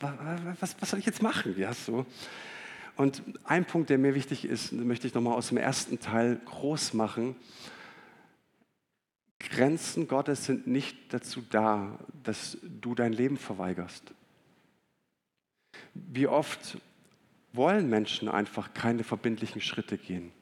was, 0.61 0.77
was 0.79 0.91
soll 0.91 1.01
ich 1.01 1.07
jetzt 1.07 1.23
machen? 1.23 1.59
Ja, 1.59 1.75
so. 1.75 2.07
Und 2.95 3.21
ein 3.43 3.65
Punkt, 3.65 3.91
der 3.91 3.99
mir 3.99 4.15
wichtig 4.15 4.45
ist, 4.45 4.71
möchte 4.71 5.09
ich 5.09 5.15
nochmal 5.15 5.35
aus 5.35 5.49
dem 5.49 5.57
ersten 5.57 5.99
Teil 5.99 6.41
groß 6.45 6.95
machen. 6.95 7.35
Grenzen 9.41 10.07
Gottes 10.07 10.45
sind 10.45 10.69
nicht 10.69 10.97
dazu 11.13 11.43
da, 11.51 11.99
dass 12.23 12.59
du 12.63 12.95
dein 12.95 13.13
Leben 13.13 13.39
verweigerst. 13.39 14.05
Wie 15.95 16.29
oft 16.29 16.79
wollen 17.53 17.89
Menschen 17.89 18.29
einfach 18.29 18.75
keine 18.75 19.05
verbindlichen 19.05 19.61
Schritte 19.61 19.99
gehen? 19.99 20.33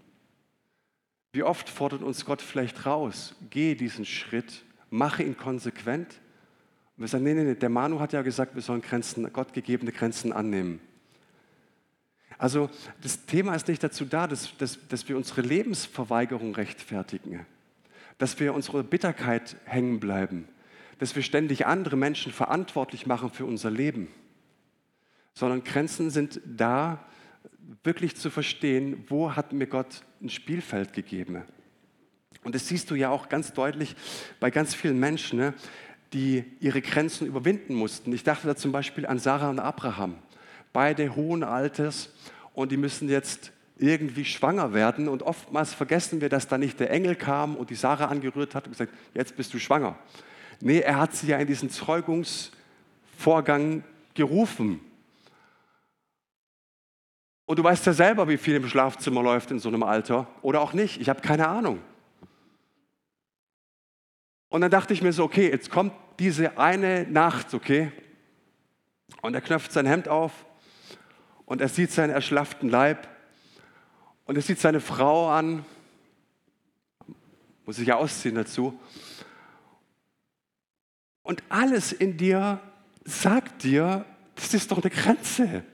Wie 1.33 1.43
oft 1.43 1.69
fordert 1.69 2.03
uns 2.03 2.25
Gott 2.25 2.43
vielleicht 2.43 2.87
raus, 2.87 3.35
geh 3.51 3.75
diesen 3.75 4.05
Schritt, 4.05 4.65
mache 4.91 5.23
ihn 5.23 5.37
konsequent. 5.37 6.21
Und 6.97 7.05
wir 7.05 7.09
sagen, 7.09 7.25
nee, 7.25 7.35
nee, 7.35 7.45
nee, 7.45 7.55
der 7.55 7.69
Manu 7.69 8.01
hat 8.01 8.13
ja 8.13 8.23
gesagt, 8.23 8.55
wir 8.55 8.63
sollen 8.63 8.83
Grenzen, 8.83 9.33
Gott 9.33 9.53
gegebene 9.53 9.93
Grenzen 9.93 10.33
annehmen. 10.33 10.81
Also 12.37 12.71
das 13.03 13.27
Thema 13.27 13.55
ist 13.55 13.69
nicht 13.69 13.83
dazu 13.83 14.05
da, 14.05 14.27
dass, 14.27 14.57
dass, 14.57 14.79
dass 14.89 15.09
wir 15.09 15.17
unsere 15.17 15.43
Lebensverweigerung 15.43 16.55
rechtfertigen 16.55 17.47
dass 18.21 18.39
wir 18.39 18.53
unsere 18.53 18.85
Bitterkeit 18.85 19.57
hängen 19.65 19.99
bleiben, 19.99 20.47
dass 20.99 21.17
wir 21.17 21.23
ständig 21.23 21.67
andere 21.67 21.97
Menschen 21.97 22.33
verantwortlich 22.33 23.07
machen 23.07 23.31
für 23.31 23.47
unser 23.47 23.71
Leben, 23.71 24.09
sondern 25.41 25.65
Grenzen 25.65 26.11
sind 26.11 26.41
da, 26.47 27.05
wirklich 27.83 28.15
zu 28.15 28.31
verstehen, 28.31 29.05
wo 29.09 29.35
hat 29.35 29.53
mir 29.53 29.67
Gott 29.67 30.03
ein 30.23 30.29
Spielfeld 30.29 30.93
gegeben. 30.93 31.43
Und 32.45 32.55
das 32.55 32.69
siehst 32.69 32.91
du 32.91 32.95
ja 32.95 33.11
auch 33.11 33.29
ganz 33.29 33.53
deutlich 33.53 33.97
bei 34.39 34.51
ganz 34.51 34.75
vielen 34.75 35.01
Menschen. 35.01 35.39
Ne? 35.39 35.55
die 36.13 36.45
ihre 36.61 36.81
Grenzen 36.81 37.27
überwinden 37.27 37.75
mussten. 37.75 38.13
Ich 38.13 38.25
dachte 38.25 38.47
da 38.47 38.57
zum 38.57 38.73
Beispiel 38.73 39.07
an 39.07 39.19
Sarah 39.19 39.51
und 39.51 39.61
Abraham, 39.61 40.17
beide 40.73 41.15
hohen 41.15 41.45
Alters 41.45 42.11
und 42.53 42.73
die 42.73 42.77
müssen 42.77 43.09
jetzt 43.09 43.53
irgendwie 43.79 44.25
schwanger 44.25 44.75
werden. 44.75 45.09
Und 45.09 45.23
oftmals 45.23 45.73
vergessen 45.73 46.21
wir, 46.21 46.29
dass 46.29 46.49
da 46.49 46.59
nicht 46.59 46.81
der 46.81 46.91
Engel 46.91 47.15
kam 47.15 47.57
und 47.57 47.71
die 47.71 47.77
Sarah 47.77 48.07
angerührt 48.07 48.55
hat 48.55 48.67
und 48.67 48.73
gesagt, 48.73 48.93
jetzt 49.15 49.37
bist 49.37 49.55
du 49.55 49.59
schwanger. 49.59 49.97
Nee, 50.61 50.81
er 50.81 50.99
hat 50.99 51.15
sie 51.15 51.29
ja 51.29 51.39
in 51.39 51.47
diesen 51.47 51.71
Zeugungsvorgang 51.71 53.85
gerufen. 54.15 54.81
Und 57.51 57.59
du 57.59 57.65
weißt 57.65 57.85
ja 57.87 57.93
selber, 57.93 58.29
wie 58.29 58.37
viel 58.37 58.55
im 58.55 58.69
Schlafzimmer 58.69 59.25
läuft 59.25 59.51
in 59.51 59.59
so 59.59 59.71
einem 59.71 59.83
Alter 59.83 60.29
oder 60.41 60.61
auch 60.61 60.73
nicht. 60.73 61.01
Ich 61.01 61.09
habe 61.09 61.21
keine 61.21 61.49
Ahnung. 61.49 61.81
Und 64.49 64.61
dann 64.61 64.71
dachte 64.71 64.95
ich 64.95 65.03
mir 65.03 65.13
so, 65.13 65.25
okay, 65.25 65.51
jetzt 65.51 65.69
kommt 65.69 65.93
diese 66.21 66.59
eine 66.59 67.09
Nacht, 67.11 67.53
okay? 67.53 67.91
Und 69.21 69.35
er 69.35 69.41
knöpft 69.41 69.73
sein 69.73 69.85
Hemd 69.85 70.07
auf 70.07 70.31
und 71.45 71.61
er 71.61 71.69
sieht 71.69 71.91
seinen 71.91 72.11
erschlafften 72.11 72.69
Leib 72.69 73.09
und 74.27 74.37
er 74.37 74.43
sieht 74.43 74.61
seine 74.61 74.79
Frau 74.79 75.29
an, 75.29 75.65
muss 77.67 77.75
sich 77.75 77.89
ja 77.89 77.97
ausziehen 77.97 78.37
dazu. 78.37 78.79
Und 81.25 81.43
alles 81.49 81.91
in 81.91 82.17
dir 82.17 82.61
sagt 83.05 83.65
dir, 83.65 84.05
das 84.37 84.55
ist 84.55 84.71
doch 84.71 84.81
eine 84.81 84.91
Grenze. 84.91 85.65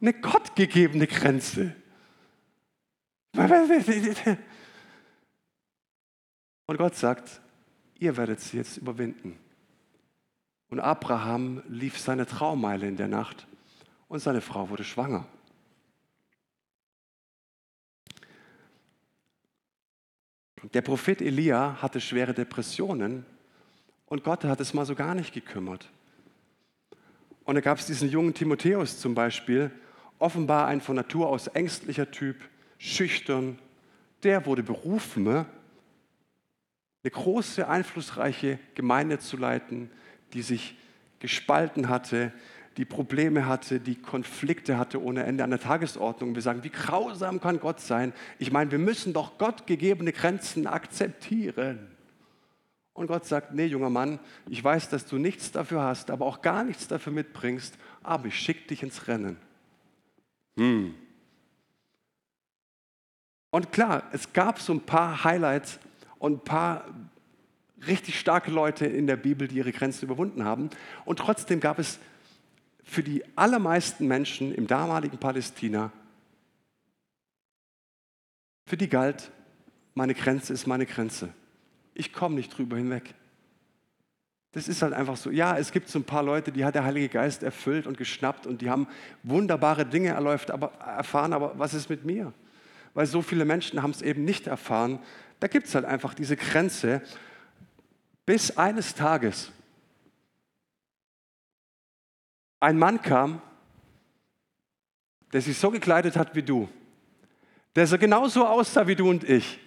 Eine 0.00 0.14
gottgegebene 0.14 1.06
Grenze. 1.06 1.74
Und 6.66 6.76
Gott 6.76 6.96
sagt, 6.96 7.40
ihr 7.98 8.16
werdet 8.16 8.40
sie 8.40 8.56
jetzt 8.56 8.78
überwinden. 8.78 9.38
Und 10.68 10.80
Abraham 10.80 11.62
lief 11.68 11.98
seine 11.98 12.26
Traumeile 12.26 12.86
in 12.86 12.96
der 12.96 13.08
Nacht 13.08 13.46
und 14.08 14.20
seine 14.20 14.40
Frau 14.40 14.70
wurde 14.70 14.84
schwanger. 14.84 15.26
Der 20.74 20.82
Prophet 20.82 21.20
Elia 21.20 21.80
hatte 21.80 22.00
schwere 22.00 22.34
Depressionen 22.34 23.24
und 24.06 24.22
Gott 24.22 24.44
hat 24.44 24.60
es 24.60 24.74
mal 24.74 24.84
so 24.84 24.94
gar 24.94 25.14
nicht 25.14 25.32
gekümmert. 25.32 25.90
Und 27.44 27.54
da 27.54 27.60
gab 27.60 27.78
es 27.78 27.86
diesen 27.86 28.10
jungen 28.10 28.34
Timotheus 28.34 29.00
zum 29.00 29.14
Beispiel, 29.14 29.70
offenbar 30.20 30.68
ein 30.68 30.80
von 30.80 30.94
Natur 30.94 31.28
aus 31.28 31.48
ängstlicher 31.48 32.10
Typ, 32.10 32.36
schüchtern. 32.78 33.58
Der 34.22 34.46
wurde 34.46 34.62
berufen, 34.62 35.26
eine 35.26 37.10
große, 37.10 37.66
einflussreiche 37.66 38.58
Gemeinde 38.74 39.18
zu 39.18 39.36
leiten, 39.36 39.90
die 40.32 40.42
sich 40.42 40.76
gespalten 41.18 41.88
hatte, 41.88 42.32
die 42.76 42.84
Probleme 42.84 43.46
hatte, 43.46 43.80
die 43.80 43.96
Konflikte 43.96 44.78
hatte 44.78 45.02
ohne 45.02 45.24
Ende 45.24 45.42
an 45.42 45.50
der 45.50 45.58
Tagesordnung. 45.58 46.34
Wir 46.34 46.42
sagen, 46.42 46.62
wie 46.62 46.70
grausam 46.70 47.40
kann 47.40 47.58
Gott 47.58 47.80
sein? 47.80 48.12
Ich 48.38 48.52
meine, 48.52 48.70
wir 48.70 48.78
müssen 48.78 49.12
doch 49.12 49.38
Gott 49.38 49.66
gegebene 49.66 50.12
Grenzen 50.12 50.66
akzeptieren. 50.66 51.88
Und 52.92 53.06
Gott 53.06 53.24
sagt, 53.24 53.54
nee, 53.54 53.66
junger 53.66 53.90
Mann, 53.90 54.18
ich 54.48 54.62
weiß, 54.62 54.88
dass 54.90 55.06
du 55.06 55.16
nichts 55.16 55.52
dafür 55.52 55.82
hast, 55.82 56.10
aber 56.10 56.26
auch 56.26 56.42
gar 56.42 56.64
nichts 56.64 56.86
dafür 56.86 57.12
mitbringst, 57.12 57.76
aber 58.02 58.26
ich 58.26 58.38
schicke 58.38 58.68
dich 58.68 58.82
ins 58.82 59.08
Rennen. 59.08 59.36
Hm. 60.56 60.94
Und 63.50 63.72
klar, 63.72 64.04
es 64.12 64.32
gab 64.32 64.60
so 64.60 64.72
ein 64.72 64.80
paar 64.80 65.24
Highlights 65.24 65.78
und 66.18 66.32
ein 66.34 66.44
paar 66.44 66.84
richtig 67.86 68.18
starke 68.18 68.50
Leute 68.50 68.86
in 68.86 69.06
der 69.06 69.16
Bibel, 69.16 69.48
die 69.48 69.56
ihre 69.56 69.72
Grenzen 69.72 70.04
überwunden 70.04 70.44
haben. 70.44 70.70
Und 71.04 71.18
trotzdem 71.18 71.60
gab 71.60 71.78
es 71.78 71.98
für 72.84 73.02
die 73.02 73.24
allermeisten 73.36 74.06
Menschen 74.06 74.54
im 74.54 74.66
damaligen 74.66 75.18
Palästina, 75.18 75.92
für 78.66 78.76
die 78.76 78.88
galt, 78.88 79.32
meine 79.94 80.14
Grenze 80.14 80.52
ist 80.52 80.66
meine 80.66 80.86
Grenze. 80.86 81.34
Ich 81.94 82.12
komme 82.12 82.36
nicht 82.36 82.56
drüber 82.56 82.76
hinweg. 82.76 83.14
Das 84.52 84.66
ist 84.66 84.82
halt 84.82 84.92
einfach 84.92 85.16
so. 85.16 85.30
Ja, 85.30 85.56
es 85.56 85.70
gibt 85.70 85.88
so 85.88 85.98
ein 85.98 86.04
paar 86.04 86.22
Leute, 86.22 86.50
die 86.50 86.64
hat 86.64 86.74
der 86.74 86.84
Heilige 86.84 87.08
Geist 87.08 87.42
erfüllt 87.42 87.86
und 87.86 87.96
geschnappt 87.96 88.46
und 88.46 88.60
die 88.62 88.70
haben 88.70 88.88
wunderbare 89.22 89.86
Dinge 89.86 90.08
erläuft, 90.08 90.50
aber, 90.50 90.72
erfahren, 90.74 91.32
aber 91.32 91.56
was 91.58 91.72
ist 91.72 91.88
mit 91.88 92.04
mir? 92.04 92.32
Weil 92.94 93.06
so 93.06 93.22
viele 93.22 93.44
Menschen 93.44 93.82
haben 93.82 93.92
es 93.92 94.02
eben 94.02 94.24
nicht 94.24 94.48
erfahren, 94.48 94.98
da 95.38 95.46
gibt 95.46 95.68
es 95.68 95.74
halt 95.74 95.84
einfach 95.84 96.14
diese 96.14 96.36
Grenze, 96.36 97.00
bis 98.26 98.56
eines 98.56 98.94
Tages 98.94 99.52
ein 102.58 102.78
Mann 102.78 103.00
kam, 103.00 103.40
der 105.32 105.40
sich 105.40 105.56
so 105.56 105.70
gekleidet 105.70 106.16
hat 106.16 106.34
wie 106.34 106.42
du, 106.42 106.68
der 107.76 107.86
so 107.86 107.96
genauso 107.96 108.46
aussah 108.46 108.86
wie 108.86 108.96
du 108.96 109.08
und 109.08 109.24
ich, 109.24 109.60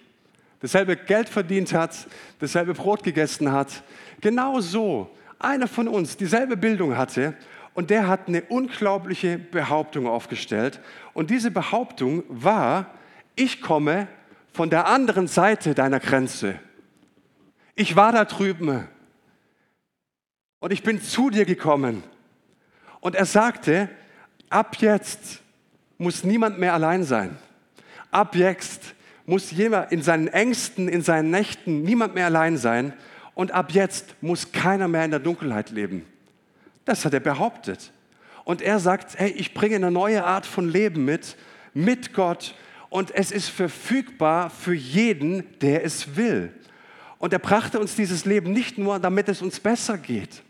dasselbe 0.64 0.96
Geld 0.96 1.28
verdient 1.28 1.74
hat, 1.74 2.06
dasselbe 2.38 2.72
Brot 2.72 3.02
gegessen 3.02 3.52
hat, 3.52 3.82
genau 4.22 4.60
so, 4.60 5.10
einer 5.38 5.68
von 5.68 5.88
uns, 5.88 6.16
dieselbe 6.16 6.56
Bildung 6.56 6.96
hatte 6.96 7.36
und 7.74 7.90
der 7.90 8.08
hat 8.08 8.28
eine 8.28 8.40
unglaubliche 8.44 9.36
Behauptung 9.36 10.06
aufgestellt 10.06 10.80
und 11.12 11.28
diese 11.28 11.50
Behauptung 11.50 12.22
war, 12.28 12.86
ich 13.36 13.60
komme 13.60 14.08
von 14.54 14.70
der 14.70 14.86
anderen 14.86 15.26
Seite 15.28 15.74
deiner 15.74 16.00
Grenze. 16.00 16.58
Ich 17.74 17.94
war 17.94 18.12
da 18.12 18.24
drüben 18.24 18.88
und 20.60 20.72
ich 20.72 20.82
bin 20.82 21.02
zu 21.02 21.28
dir 21.28 21.44
gekommen. 21.44 22.02
Und 23.00 23.16
er 23.16 23.26
sagte, 23.26 23.90
ab 24.48 24.76
jetzt 24.78 25.42
muss 25.98 26.24
niemand 26.24 26.58
mehr 26.58 26.72
allein 26.72 27.04
sein. 27.04 27.36
Ab 28.10 28.34
jetzt 28.34 28.94
muss 29.26 29.50
jemand 29.50 29.92
in 29.92 30.02
seinen 30.02 30.28
Ängsten, 30.28 30.88
in 30.88 31.02
seinen 31.02 31.30
Nächten 31.30 31.82
niemand 31.82 32.14
mehr 32.14 32.26
allein 32.26 32.56
sein. 32.56 32.92
Und 33.34 33.52
ab 33.52 33.72
jetzt 33.72 34.14
muss 34.20 34.52
keiner 34.52 34.88
mehr 34.88 35.04
in 35.04 35.10
der 35.10 35.20
Dunkelheit 35.20 35.70
leben. 35.70 36.04
Das 36.84 37.04
hat 37.04 37.14
er 37.14 37.20
behauptet. 37.20 37.92
Und 38.44 38.60
er 38.62 38.78
sagt, 38.78 39.18
hey, 39.18 39.30
ich 39.30 39.54
bringe 39.54 39.76
eine 39.76 39.90
neue 39.90 40.24
Art 40.24 40.46
von 40.46 40.68
Leben 40.68 41.04
mit, 41.04 41.36
mit 41.72 42.12
Gott, 42.12 42.54
und 42.94 43.12
es 43.12 43.32
ist 43.32 43.48
verfügbar 43.48 44.50
für 44.50 44.72
jeden, 44.72 45.42
der 45.58 45.84
es 45.84 46.14
will. 46.14 46.52
Und 47.18 47.32
er 47.32 47.40
brachte 47.40 47.80
uns 47.80 47.96
dieses 47.96 48.24
Leben 48.24 48.52
nicht 48.52 48.78
nur, 48.78 49.00
damit 49.00 49.28
es 49.28 49.42
uns 49.42 49.58
besser 49.58 49.98
geht. 49.98 50.44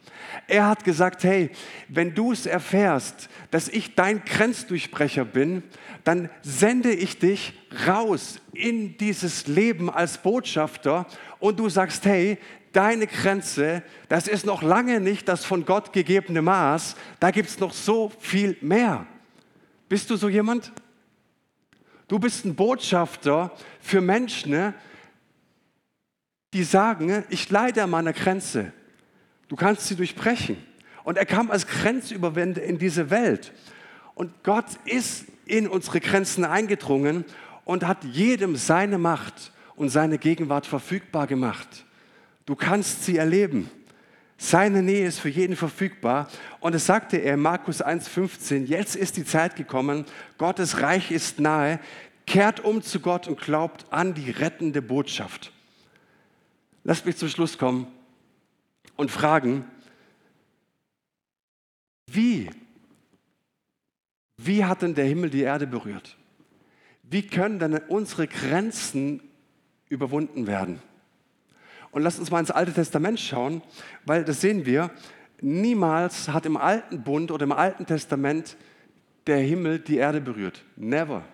Er 0.46 0.66
hat 0.66 0.84
gesagt, 0.84 1.24
hey, 1.24 1.50
wenn 1.88 2.14
du 2.14 2.32
es 2.32 2.46
erfährst, 2.46 3.28
dass 3.50 3.68
ich 3.68 3.94
dein 3.94 4.24
Grenzdurchbrecher 4.24 5.24
bin, 5.24 5.62
dann 6.04 6.28
sende 6.42 6.92
ich 6.92 7.18
dich 7.18 7.54
raus 7.86 8.40
in 8.52 8.96
dieses 8.98 9.46
Leben 9.46 9.90
als 9.90 10.18
Botschafter 10.18 11.06
und 11.38 11.58
du 11.58 11.68
sagst, 11.68 12.04
hey, 12.04 12.38
deine 12.72 13.06
Grenze, 13.06 13.82
das 14.08 14.28
ist 14.28 14.44
noch 14.44 14.62
lange 14.62 15.00
nicht 15.00 15.28
das 15.28 15.44
von 15.44 15.64
Gott 15.64 15.92
gegebene 15.92 16.42
Maß, 16.42 16.96
da 17.20 17.30
gibt 17.30 17.48
es 17.48 17.58
noch 17.58 17.72
so 17.72 18.12
viel 18.18 18.56
mehr. 18.60 19.06
Bist 19.88 20.10
du 20.10 20.16
so 20.16 20.28
jemand? 20.28 20.72
Du 22.08 22.18
bist 22.18 22.44
ein 22.44 22.54
Botschafter 22.54 23.52
für 23.80 24.00
Menschen, 24.00 24.52
ne, 24.52 24.74
die 26.52 26.64
sagen, 26.64 27.24
ich 27.30 27.50
leide 27.50 27.82
an 27.82 27.90
meiner 27.90 28.12
Grenze. 28.12 28.72
Du 29.48 29.56
kannst 29.56 29.86
sie 29.86 29.96
durchbrechen. 29.96 30.56
Und 31.04 31.18
er 31.18 31.26
kam 31.26 31.50
als 31.50 31.66
Grenzüberwinder 31.66 32.62
in 32.62 32.78
diese 32.78 33.10
Welt. 33.10 33.52
Und 34.14 34.42
Gott 34.42 34.66
ist 34.86 35.26
in 35.44 35.68
unsere 35.68 36.00
Grenzen 36.00 36.44
eingedrungen 36.44 37.24
und 37.64 37.86
hat 37.86 38.04
jedem 38.04 38.56
seine 38.56 38.98
Macht 38.98 39.52
und 39.76 39.90
seine 39.90 40.18
Gegenwart 40.18 40.66
verfügbar 40.66 41.26
gemacht. 41.26 41.84
Du 42.46 42.54
kannst 42.54 43.04
sie 43.04 43.18
erleben. 43.18 43.70
Seine 44.38 44.82
Nähe 44.82 45.06
ist 45.06 45.20
für 45.20 45.28
jeden 45.28 45.56
verfügbar. 45.56 46.28
Und 46.60 46.74
es 46.74 46.86
sagte 46.86 47.18
er 47.18 47.34
in 47.34 47.40
Markus 47.40 47.84
1,15, 47.84 48.64
jetzt 48.64 48.96
ist 48.96 49.16
die 49.16 49.24
Zeit 49.24 49.56
gekommen, 49.56 50.06
Gottes 50.38 50.80
Reich 50.80 51.10
ist 51.10 51.38
nahe, 51.38 51.80
kehrt 52.26 52.60
um 52.60 52.82
zu 52.82 53.00
Gott 53.00 53.28
und 53.28 53.40
glaubt 53.40 53.86
an 53.90 54.14
die 54.14 54.30
rettende 54.30 54.80
Botschaft. 54.80 55.52
Lasst 56.82 57.04
mich 57.04 57.16
zum 57.16 57.28
Schluss 57.28 57.58
kommen 57.58 57.86
und 58.96 59.10
fragen, 59.10 59.64
wie, 62.06 62.50
wie 64.36 64.64
hat 64.64 64.82
denn 64.82 64.94
der 64.94 65.06
Himmel 65.06 65.30
die 65.30 65.42
Erde 65.42 65.66
berührt? 65.66 66.16
Wie 67.02 67.26
können 67.26 67.58
denn 67.58 67.76
unsere 67.88 68.26
Grenzen 68.26 69.20
überwunden 69.88 70.46
werden? 70.46 70.80
Und 71.90 72.02
lasst 72.02 72.18
uns 72.18 72.30
mal 72.30 72.40
ins 72.40 72.50
Alte 72.50 72.72
Testament 72.72 73.20
schauen, 73.20 73.62
weil 74.04 74.24
das 74.24 74.40
sehen 74.40 74.66
wir, 74.66 74.90
niemals 75.40 76.28
hat 76.28 76.46
im 76.46 76.56
Alten 76.56 77.02
Bund 77.02 77.30
oder 77.30 77.44
im 77.44 77.52
Alten 77.52 77.86
Testament 77.86 78.56
der 79.26 79.38
Himmel 79.38 79.78
die 79.78 79.96
Erde 79.96 80.20
berührt. 80.20 80.64
Never. 80.76 81.24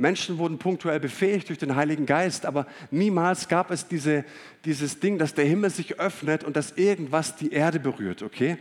Menschen 0.00 0.38
wurden 0.38 0.58
punktuell 0.58 1.00
befähigt 1.00 1.48
durch 1.48 1.58
den 1.58 1.74
Heiligen 1.74 2.06
Geist, 2.06 2.46
aber 2.46 2.66
niemals 2.92 3.48
gab 3.48 3.72
es 3.72 3.88
diese, 3.88 4.24
dieses 4.64 5.00
Ding, 5.00 5.18
dass 5.18 5.34
der 5.34 5.44
Himmel 5.44 5.70
sich 5.70 5.98
öffnet 5.98 6.44
und 6.44 6.56
dass 6.56 6.70
irgendwas 6.72 7.34
die 7.34 7.52
Erde 7.52 7.80
berührt, 7.80 8.22
okay? 8.22 8.58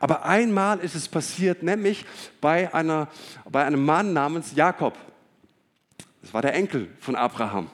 Aber 0.00 0.24
einmal 0.24 0.78
ist 0.78 0.94
es 0.94 1.06
passiert, 1.06 1.62
nämlich 1.62 2.06
bei, 2.40 2.72
einer, 2.72 3.08
bei 3.50 3.66
einem 3.66 3.84
Mann 3.84 4.14
namens 4.14 4.54
Jakob. 4.54 4.96
Das 6.22 6.32
war 6.32 6.40
der 6.40 6.54
Enkel 6.54 6.88
von 7.00 7.16
Abraham. 7.16 7.70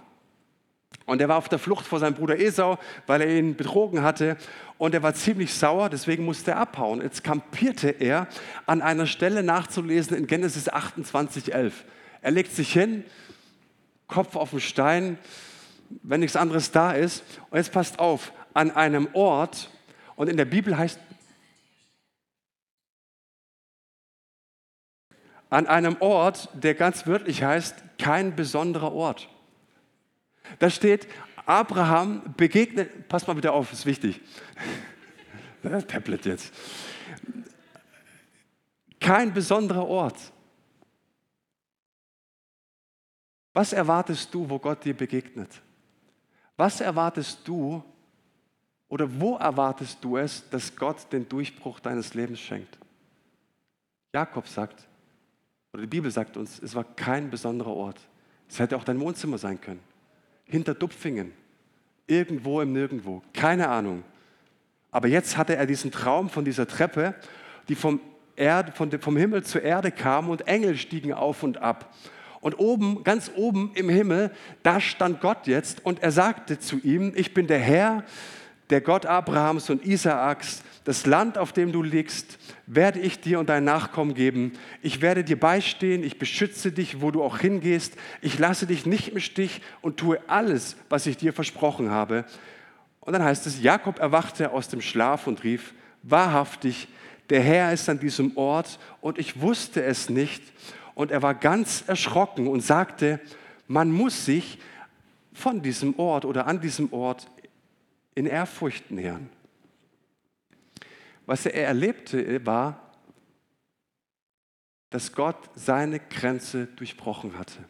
Und 1.06 1.20
er 1.20 1.28
war 1.28 1.36
auf 1.36 1.48
der 1.48 1.60
Flucht 1.60 1.86
vor 1.86 2.00
seinem 2.00 2.14
Bruder 2.14 2.40
Esau, 2.40 2.78
weil 3.06 3.20
er 3.20 3.28
ihn 3.28 3.54
betrogen 3.54 4.02
hatte. 4.02 4.36
Und 4.76 4.92
er 4.92 5.04
war 5.04 5.14
ziemlich 5.14 5.54
sauer, 5.54 5.88
deswegen 5.88 6.24
musste 6.24 6.52
er 6.52 6.56
abhauen. 6.56 7.00
Jetzt 7.00 7.22
kampierte 7.22 7.90
er 7.90 8.26
an 8.66 8.82
einer 8.82 9.06
Stelle 9.06 9.44
nachzulesen 9.44 10.16
in 10.16 10.26
Genesis 10.26 10.68
28, 10.68 11.54
11. 11.54 11.84
Er 12.24 12.30
legt 12.30 12.52
sich 12.52 12.72
hin, 12.72 13.04
Kopf 14.08 14.34
auf 14.34 14.48
den 14.48 14.60
Stein, 14.60 15.18
wenn 16.02 16.20
nichts 16.20 16.36
anderes 16.36 16.70
da 16.70 16.92
ist. 16.92 17.22
Und 17.50 17.58
jetzt 17.58 17.70
passt 17.70 17.98
auf, 17.98 18.32
an 18.54 18.70
einem 18.70 19.10
Ort, 19.12 19.68
und 20.16 20.30
in 20.30 20.38
der 20.38 20.46
Bibel 20.46 20.78
heißt, 20.78 20.98
an 25.50 25.66
einem 25.66 25.98
Ort, 26.00 26.48
der 26.54 26.74
ganz 26.74 27.06
wörtlich 27.06 27.42
heißt, 27.42 27.76
kein 27.98 28.34
besonderer 28.34 28.94
Ort. 28.94 29.28
Da 30.60 30.70
steht, 30.70 31.06
Abraham 31.44 32.22
begegnet, 32.38 33.06
pass 33.06 33.26
mal 33.26 33.36
wieder 33.36 33.52
auf, 33.52 33.70
ist 33.70 33.84
wichtig. 33.84 34.22
Tablet 35.88 36.24
jetzt. 36.24 36.54
Kein 38.98 39.34
besonderer 39.34 39.86
Ort. 39.86 40.32
Was 43.54 43.72
erwartest 43.72 44.34
du, 44.34 44.50
wo 44.50 44.58
Gott 44.58 44.84
dir 44.84 44.94
begegnet? 44.94 45.62
Was 46.56 46.80
erwartest 46.80 47.38
du 47.46 47.82
oder 48.88 49.08
wo 49.20 49.36
erwartest 49.36 50.02
du 50.02 50.16
es, 50.16 50.48
dass 50.50 50.74
Gott 50.76 51.10
den 51.12 51.28
Durchbruch 51.28 51.80
deines 51.80 52.14
Lebens 52.14 52.40
schenkt? 52.40 52.78
Jakob 54.12 54.46
sagt, 54.46 54.86
oder 55.72 55.82
die 55.82 55.88
Bibel 55.88 56.10
sagt 56.10 56.36
uns, 56.36 56.60
es 56.60 56.74
war 56.74 56.84
kein 56.84 57.30
besonderer 57.30 57.72
Ort. 57.72 58.00
Es 58.48 58.58
hätte 58.58 58.76
auch 58.76 58.84
dein 58.84 59.00
Wohnzimmer 59.00 59.38
sein 59.38 59.60
können. 59.60 59.80
Hinter 60.44 60.74
Dupfingen. 60.74 61.32
Irgendwo 62.06 62.60
im 62.60 62.72
Nirgendwo. 62.72 63.22
Keine 63.32 63.68
Ahnung. 63.68 64.04
Aber 64.90 65.08
jetzt 65.08 65.36
hatte 65.36 65.56
er 65.56 65.66
diesen 65.66 65.90
Traum 65.90 66.28
von 66.28 66.44
dieser 66.44 66.68
Treppe, 66.68 67.14
die 67.68 67.74
vom, 67.74 67.98
Erd, 68.36 68.76
vom 68.76 69.16
Himmel 69.16 69.42
zur 69.42 69.62
Erde 69.62 69.90
kam 69.90 70.28
und 70.28 70.46
Engel 70.46 70.76
stiegen 70.76 71.12
auf 71.12 71.42
und 71.42 71.58
ab. 71.58 71.92
Und 72.44 72.58
oben, 72.58 73.04
ganz 73.04 73.30
oben 73.36 73.70
im 73.74 73.88
Himmel, 73.88 74.30
da 74.62 74.78
stand 74.78 75.22
Gott 75.22 75.46
jetzt 75.46 75.82
und 75.82 76.02
er 76.02 76.10
sagte 76.10 76.58
zu 76.58 76.78
ihm, 76.78 77.14
ich 77.16 77.32
bin 77.32 77.46
der 77.46 77.58
Herr, 77.58 78.04
der 78.68 78.82
Gott 78.82 79.06
Abrahams 79.06 79.70
und 79.70 79.82
Isaaks, 79.82 80.62
das 80.84 81.06
Land, 81.06 81.38
auf 81.38 81.54
dem 81.54 81.72
du 81.72 81.82
liegst, 81.82 82.36
werde 82.66 83.00
ich 83.00 83.18
dir 83.18 83.40
und 83.40 83.48
deinen 83.48 83.64
Nachkommen 83.64 84.12
geben. 84.12 84.52
Ich 84.82 85.00
werde 85.00 85.24
dir 85.24 85.40
beistehen, 85.40 86.04
ich 86.04 86.18
beschütze 86.18 86.70
dich, 86.70 87.00
wo 87.00 87.10
du 87.10 87.22
auch 87.22 87.38
hingehst. 87.38 87.94
Ich 88.20 88.38
lasse 88.38 88.66
dich 88.66 88.84
nicht 88.84 89.12
im 89.12 89.20
Stich 89.20 89.62
und 89.80 89.96
tue 89.96 90.18
alles, 90.26 90.76
was 90.90 91.06
ich 91.06 91.16
dir 91.16 91.32
versprochen 91.32 91.90
habe. 91.90 92.26
Und 93.00 93.14
dann 93.14 93.24
heißt 93.24 93.46
es, 93.46 93.62
Jakob 93.62 94.00
erwachte 94.00 94.50
aus 94.50 94.68
dem 94.68 94.82
Schlaf 94.82 95.26
und 95.26 95.44
rief, 95.44 95.72
wahrhaftig, 96.02 96.88
der 97.30 97.40
Herr 97.40 97.72
ist 97.72 97.88
an 97.88 98.00
diesem 98.00 98.36
Ort 98.36 98.78
und 99.00 99.16
ich 99.18 99.40
wusste 99.40 99.82
es 99.82 100.10
nicht 100.10 100.42
und 100.94 101.10
er 101.10 101.22
war 101.22 101.34
ganz 101.34 101.84
erschrocken 101.86 102.46
und 102.46 102.60
sagte, 102.60 103.20
man 103.66 103.90
muss 103.90 104.24
sich 104.24 104.58
von 105.32 105.62
diesem 105.62 105.98
Ort 105.98 106.24
oder 106.24 106.46
an 106.46 106.60
diesem 106.60 106.92
Ort 106.92 107.28
in 108.14 108.26
Ehrfurcht 108.26 108.90
nähern. 108.90 109.28
Was 111.26 111.46
er 111.46 111.66
erlebte, 111.66 112.44
war, 112.46 112.80
dass 114.90 115.12
Gott 115.12 115.50
seine 115.54 115.98
Grenze 115.98 116.66
durchbrochen 116.66 117.36
hatte. 117.36 117.64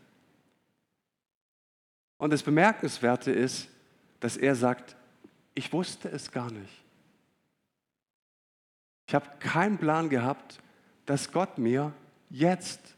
Und 2.18 2.32
das 2.32 2.42
Bemerkenswerte 2.42 3.30
ist, 3.32 3.68
dass 4.20 4.36
er 4.36 4.54
sagt, 4.54 4.96
ich 5.54 5.72
wusste 5.72 6.08
es 6.08 6.30
gar 6.30 6.50
nicht. 6.50 6.84
Ich 9.06 9.14
habe 9.14 9.26
keinen 9.38 9.78
Plan 9.78 10.08
gehabt, 10.08 10.60
dass 11.06 11.32
Gott 11.32 11.58
mir 11.58 11.92
jetzt 12.30 12.94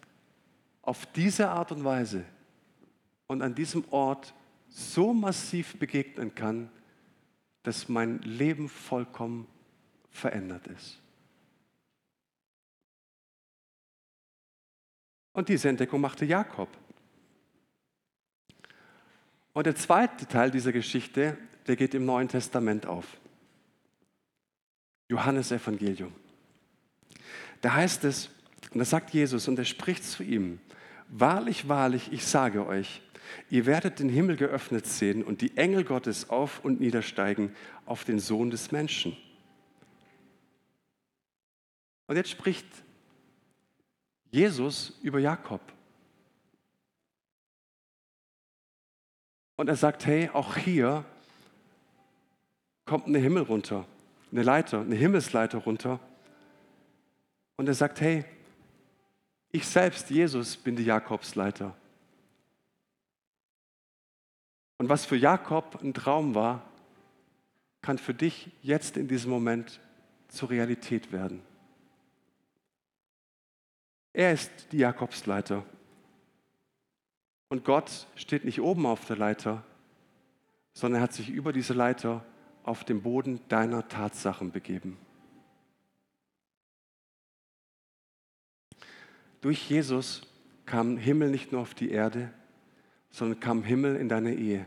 auf 0.87 1.05
diese 1.07 1.49
Art 1.51 1.73
und 1.73 1.85
Weise 1.85 2.25
und 3.27 3.43
an 3.43 3.55
diesem 3.55 3.85
Ort 3.91 4.33
so 4.69 5.13
massiv 5.13 5.79
begegnen 5.79 6.35
kann, 6.35 6.71
dass 7.63 7.89
mein 7.89 8.21
Leben 8.21 8.69
vollkommen 8.69 9.49
verändert 10.11 10.67
ist. 10.69 11.01
Und 15.33 15.49
diese 15.49 15.69
Entdeckung 15.69 16.01
machte 16.01 16.25
Jakob. 16.25 16.69
Und 19.53 19.67
der 19.67 19.75
zweite 19.75 20.27
Teil 20.27 20.51
dieser 20.51 20.73
Geschichte, 20.73 21.37
der 21.67 21.77
geht 21.77 21.95
im 21.95 22.05
Neuen 22.07 22.29
Testament 22.29 22.87
auf. 22.87 23.19
Johannes 25.09 25.51
Evangelium. 25.51 26.13
Da 27.61 27.75
heißt 27.75 28.05
es, 28.05 28.31
und 28.73 28.79
da 28.79 28.85
sagt 28.85 29.11
Jesus, 29.11 29.49
und 29.49 29.59
er 29.59 29.65
spricht 29.65 30.05
zu 30.05 30.23
ihm, 30.23 30.61
Wahrlich, 31.09 31.69
wahrlich, 31.69 32.13
ich 32.13 32.27
sage 32.27 32.67
euch, 32.67 33.03
ihr 33.51 33.67
werdet 33.67 34.01
den 34.01 34.09
Himmel 34.09 34.37
geöffnet 34.37 34.87
sehen 34.87 35.23
und 35.23 35.41
die 35.41 35.57
Engel 35.57 35.85
Gottes 35.85 36.31
auf 36.31 36.65
und 36.65 36.81
niedersteigen 36.81 37.55
auf 37.85 38.05
den 38.05 38.19
Sohn 38.19 38.51
des 38.51 38.73
Menschen. 38.73 39.17
Und 42.07 42.17
jetzt 42.17 42.31
spricht 42.31 42.67
Jesus 44.31 44.99
über 45.03 45.19
Jakob. 45.19 45.61
Und 49.57 49.69
er 49.69 49.77
sagt, 49.77 50.07
hey, 50.07 50.29
auch 50.33 50.57
hier 50.57 51.05
kommt 52.85 53.07
eine 53.07 53.19
Himmel 53.19 53.43
runter, 53.43 53.87
eine 54.31 54.43
Leiter, 54.43 54.81
eine 54.81 54.95
Himmelsleiter 54.95 55.59
runter. 55.59 55.99
Und 57.57 57.67
er 57.67 57.75
sagt, 57.75 58.01
hey, 58.01 58.25
ich 59.57 59.67
selbst, 59.67 60.11
Jesus, 60.11 60.57
bin 60.57 60.77
die 60.77 60.85
Jakobsleiter. 60.85 61.75
Und 64.79 64.89
was 64.89 65.07
für 65.07 65.17
Jakob 65.17 65.83
ein 65.83 65.95
Traum 65.95 66.35
war, 66.35 66.63
kann 67.81 67.97
für 67.97 68.13
dich 68.13 68.51
jetzt 68.63 68.97
in 68.97 69.09
diesem 69.09 69.31
Moment 69.31 69.81
zur 70.29 70.51
Realität 70.51 71.11
werden. 71.13 71.43
Er 74.13 74.33
ist 74.33 74.51
die 74.73 74.79
Jakobsleiter. 74.79 75.65
Und 77.49 77.65
Gott 77.65 78.07
steht 78.15 78.45
nicht 78.45 78.61
oben 78.61 78.85
auf 78.85 79.07
der 79.07 79.17
Leiter, 79.17 79.65
sondern 80.75 81.01
er 81.01 81.05
hat 81.05 81.13
sich 81.15 81.31
über 81.31 81.53
diese 81.53 81.73
Leiter 81.73 82.25
auf 82.65 82.85
den 82.85 83.03
Boden 83.03 83.41
deiner 83.49 83.89
Tatsachen 83.89 84.51
begeben. 84.51 84.99
Durch 89.41 89.69
Jesus 89.69 90.23
kam 90.65 90.97
Himmel 90.97 91.31
nicht 91.31 91.53
nur 91.53 91.61
auf 91.61 91.75
die 91.75 91.91
Erde, 91.91 92.31
sondern 93.11 93.41
kam 93.41 93.63
Himmel 93.63 93.97
in 93.97 94.09
deine 94.09 94.35
Ehe, 94.35 94.67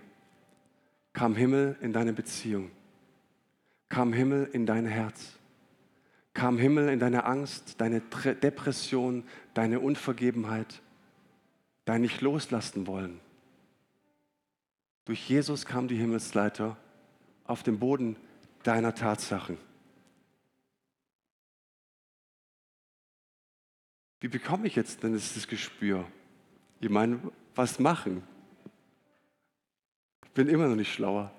kam 1.13 1.35
Himmel 1.35 1.77
in 1.81 1.93
deine 1.93 2.13
Beziehung, 2.13 2.71
kam 3.89 4.13
Himmel 4.13 4.49
in 4.53 4.65
dein 4.65 4.85
Herz, 4.85 5.33
kam 6.33 6.57
Himmel 6.57 6.89
in 6.89 6.99
deine 6.99 7.25
Angst, 7.25 7.81
deine 7.81 8.01
Depression, 8.01 9.23
deine 9.53 9.79
Unvergebenheit, 9.79 10.81
dein 11.85 12.01
nicht 12.01 12.21
loslassen 12.21 12.87
wollen. 12.87 13.19
Durch 15.05 15.27
Jesus 15.27 15.65
kam 15.65 15.87
die 15.87 15.97
Himmelsleiter 15.97 16.77
auf 17.45 17.63
den 17.63 17.79
Boden 17.79 18.15
deiner 18.63 18.93
Tatsachen. 18.93 19.57
Wie 24.21 24.27
bekomme 24.27 24.67
ich 24.67 24.75
jetzt 24.75 25.01
denn 25.03 25.13
das 25.13 25.47
Gespür? 25.47 26.05
Ich 26.81 26.89
meine, 26.89 27.19
was 27.55 27.79
machen? 27.79 28.23
Ich 30.25 30.31
bin 30.31 30.47
immer 30.47 30.67
noch 30.67 30.75
nicht 30.75 30.93
schlauer. 30.93 31.33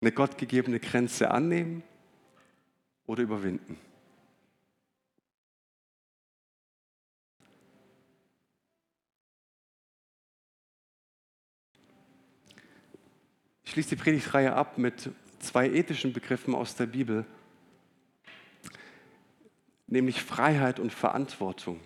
Eine 0.00 0.12
gottgegebene 0.12 0.80
Grenze 0.80 1.30
annehmen 1.30 1.82
oder 3.06 3.22
überwinden? 3.22 3.78
Ich 13.64 13.70
schließe 13.72 13.90
die 13.90 13.96
Predigtreihe 13.96 14.54
ab 14.54 14.78
mit 14.78 15.10
zwei 15.38 15.68
ethischen 15.68 16.12
Begriffen 16.12 16.54
aus 16.54 16.76
der 16.76 16.86
Bibel 16.86 17.26
nämlich 19.86 20.22
Freiheit 20.22 20.80
und 20.80 20.92
Verantwortung. 20.92 21.80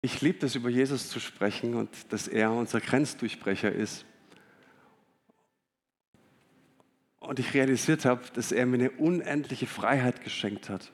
ich 0.00 0.20
liebe 0.20 0.46
es, 0.46 0.54
über 0.54 0.70
Jesus 0.70 1.10
zu 1.10 1.20
sprechen 1.20 1.74
und 1.74 1.90
dass 2.12 2.28
er 2.28 2.50
unser 2.52 2.80
Grenzdurchbrecher 2.80 3.70
ist. 3.72 4.04
Und 7.20 7.38
ich 7.38 7.52
realisiert 7.52 8.04
habe, 8.04 8.22
dass 8.32 8.52
er 8.52 8.64
mir 8.64 8.76
eine 8.76 8.90
unendliche 8.92 9.66
Freiheit 9.66 10.22
geschenkt 10.22 10.70
hat. 10.70 10.92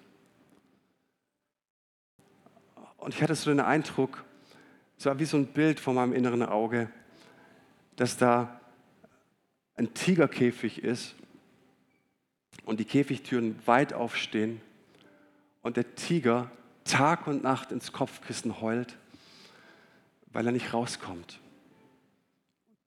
Und 2.97 3.15
ich 3.15 3.23
hatte 3.23 3.35
so 3.35 3.51
den 3.51 3.61
Eindruck, 3.61 4.25
es 4.99 5.07
war 5.07 5.19
wie 5.19 5.27
so 5.27 5.37
ein 5.37 5.47
Bild 5.47 5.79
vor 5.79 5.93
meinem 5.93 6.13
inneren 6.15 6.43
Auge, 6.43 6.91
dass 7.97 8.17
da 8.17 8.61
ein 9.77 9.93
Tigerkäfig 9.93 10.83
ist 10.83 11.15
und 12.65 12.81
die 12.81 12.85
Käfigtüren 12.85 13.59
weit 13.67 13.93
aufstehen 13.93 14.61
und 15.63 15.77
der 15.77 15.95
Tiger 15.95 16.51
Tag 16.85 17.27
und 17.27 17.43
Nacht 17.43 17.73
ins 17.73 17.93
Kopfkissen 17.93 18.61
heult, 18.61 18.97
weil 20.33 20.47
er 20.47 20.53
nicht 20.53 20.75
rauskommt. 20.75 21.41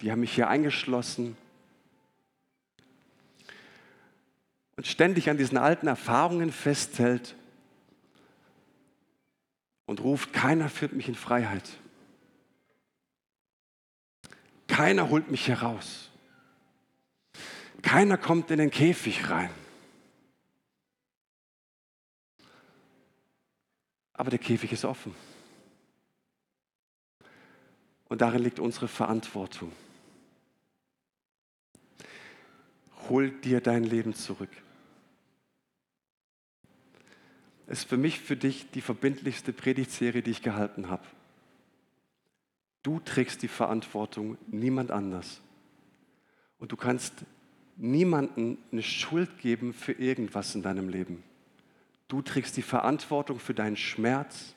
Die 0.01 0.11
haben 0.11 0.19
mich 0.19 0.33
hier 0.33 0.47
eingeschlossen 0.47 1.35
und 4.75 4.85
ständig 4.85 5.29
an 5.29 5.37
diesen 5.37 5.57
alten 5.57 5.87
Erfahrungen 5.87 6.51
festhält 6.51 7.35
und 9.87 10.01
ruft, 10.01 10.33
keiner 10.33 10.69
führt 10.69 10.93
mich 10.93 11.07
in 11.07 11.15
Freiheit. 11.15 11.67
Keiner 14.67 15.09
holt 15.09 15.31
mich 15.31 15.47
heraus. 15.47 16.11
Keiner 17.81 18.17
kommt 18.17 18.51
in 18.51 18.59
den 18.59 18.69
Käfig 18.69 19.29
rein. 19.29 19.49
Aber 24.17 24.31
der 24.31 24.39
Käfig 24.39 24.71
ist 24.71 24.83
offen. 24.83 25.15
Und 28.09 28.21
darin 28.21 28.41
liegt 28.41 28.59
unsere 28.59 28.87
Verantwortung. 28.87 29.71
Hol 33.09 33.31
dir 33.31 33.61
dein 33.61 33.83
Leben 33.83 34.13
zurück. 34.13 34.49
Es 37.67 37.79
ist 37.79 37.89
für 37.89 37.97
mich, 37.97 38.19
für 38.19 38.37
dich 38.37 38.71
die 38.71 38.81
verbindlichste 38.81 39.53
Predigtserie, 39.53 40.21
die 40.21 40.31
ich 40.31 40.41
gehalten 40.41 40.89
habe. 40.89 41.03
Du 42.81 42.99
trägst 43.01 43.41
die 43.41 43.49
Verantwortung, 43.49 44.37
niemand 44.47 44.91
anders. 44.91 45.41
Und 46.59 46.71
du 46.71 46.77
kannst 46.77 47.13
niemanden 47.75 48.57
eine 48.71 48.81
Schuld 48.81 49.37
geben 49.39 49.73
für 49.73 49.91
irgendwas 49.91 50.55
in 50.55 50.63
deinem 50.63 50.87
Leben. 50.87 51.23
Du 52.07 52.21
trägst 52.21 52.55
die 52.57 52.61
Verantwortung 52.61 53.39
für 53.39 53.53
deinen 53.53 53.77
Schmerz. 53.77 54.55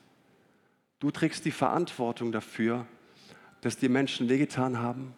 Du 1.00 1.10
trägst 1.10 1.44
die 1.44 1.50
Verantwortung 1.50 2.30
dafür, 2.32 2.86
dass 3.60 3.76
dir 3.76 3.90
Menschen 3.90 4.28
wehgetan 4.28 4.78
haben. 4.78 5.14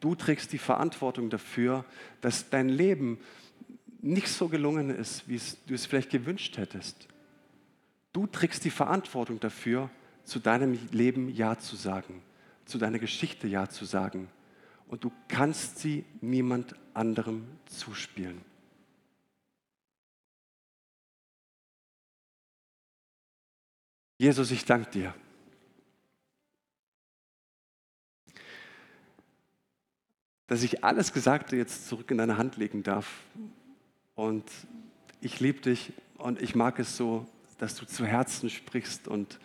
Du 0.00 0.14
trägst 0.14 0.52
die 0.52 0.58
Verantwortung 0.58 1.28
dafür, 1.28 1.84
dass 2.20 2.48
dein 2.48 2.68
Leben 2.68 3.18
nicht 4.00 4.28
so 4.28 4.48
gelungen 4.48 4.88
ist, 4.88 5.28
wie 5.28 5.40
du 5.66 5.74
es 5.74 5.84
vielleicht 5.84 6.10
gewünscht 6.10 6.56
hättest. 6.56 7.06
Du 8.12 8.26
trägst 8.26 8.64
die 8.64 8.70
Verantwortung 8.70 9.38
dafür, 9.40 9.90
zu 10.24 10.38
deinem 10.38 10.78
Leben 10.90 11.28
Ja 11.28 11.58
zu 11.58 11.76
sagen, 11.76 12.22
zu 12.64 12.78
deiner 12.78 12.98
Geschichte 12.98 13.46
Ja 13.46 13.68
zu 13.68 13.84
sagen. 13.84 14.28
Und 14.88 15.04
du 15.04 15.12
kannst 15.28 15.78
sie 15.78 16.04
niemand 16.20 16.74
anderem 16.94 17.46
zuspielen. 17.66 18.40
Jesus, 24.20 24.50
ich 24.50 24.66
danke 24.66 24.90
dir. 24.90 25.14
dass 30.46 30.64
ich 30.64 30.82
alles 30.82 31.12
Gesagte 31.12 31.54
jetzt 31.54 31.86
zurück 31.86 32.10
in 32.10 32.18
deine 32.18 32.36
Hand 32.36 32.56
legen 32.56 32.82
darf. 32.82 33.22
Und 34.16 34.44
ich 35.20 35.38
liebe 35.38 35.60
dich 35.60 35.92
und 36.18 36.42
ich 36.42 36.56
mag 36.56 36.80
es 36.80 36.96
so, 36.96 37.24
dass 37.58 37.76
du 37.76 37.86
zu 37.86 38.04
Herzen 38.04 38.50
sprichst 38.50 39.06
und 39.06 39.38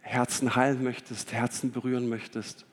Herzen 0.00 0.54
heilen 0.54 0.84
möchtest, 0.84 1.32
Herzen 1.32 1.72
berühren 1.72 2.10
möchtest 2.10 2.66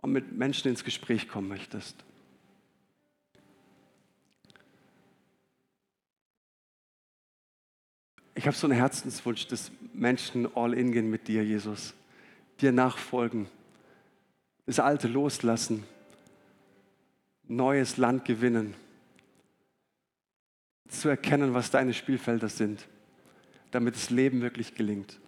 und 0.00 0.10
mit 0.10 0.32
Menschen 0.32 0.66
ins 0.66 0.82
Gespräch 0.82 1.28
kommen 1.28 1.46
möchtest. 1.46 1.94
Ich 8.38 8.46
habe 8.46 8.56
so 8.56 8.68
einen 8.68 8.76
Herzenswunsch, 8.76 9.48
dass 9.48 9.72
Menschen 9.92 10.48
all 10.54 10.72
in 10.72 10.92
gehen 10.92 11.10
mit 11.10 11.26
dir, 11.26 11.44
Jesus, 11.44 11.92
dir 12.60 12.70
nachfolgen, 12.70 13.48
das 14.64 14.78
Alte 14.78 15.08
loslassen, 15.08 15.82
neues 17.48 17.96
Land 17.96 18.24
gewinnen, 18.24 18.74
zu 20.86 21.08
erkennen, 21.08 21.52
was 21.52 21.72
deine 21.72 21.92
Spielfelder 21.92 22.48
sind, 22.48 22.86
damit 23.72 23.96
das 23.96 24.08
Leben 24.08 24.40
wirklich 24.40 24.76
gelingt. 24.76 25.18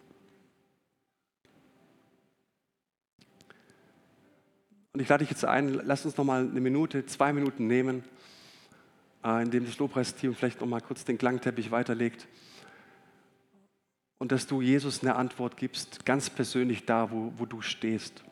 Und 4.93 5.01
ich 5.01 5.09
lade 5.09 5.25
dich 5.25 5.31
jetzt 5.31 5.45
ein, 5.45 5.69
lass 5.85 6.05
uns 6.05 6.17
noch 6.17 6.25
mal 6.25 6.49
eine 6.49 6.61
Minute, 6.61 7.05
zwei 7.07 7.33
Minuten 7.33 7.67
nehmen, 7.67 8.05
äh, 9.25 9.43
in 9.43 9.51
dem 9.51 9.67
das 9.67 9.79
Lobpreisteam 9.79 10.33
vielleicht 10.37 10.61
noch 10.61 10.69
mal 10.69 10.81
kurz 10.81 11.05
den 11.05 11.19
Klangteppich 11.19 11.73
weiterlegt 11.73 12.29
und 14.21 14.33
dass 14.33 14.47
du 14.47 14.61
Jesus 14.61 15.03
eine 15.03 15.17
Antwort 15.17 15.57
gibst, 15.57 16.05
ganz 16.05 16.29
persönlich 16.29 16.85
da, 16.85 17.11
wo, 17.11 17.33
wo 17.39 17.47
du 17.47 17.63
stehst. 17.63 18.23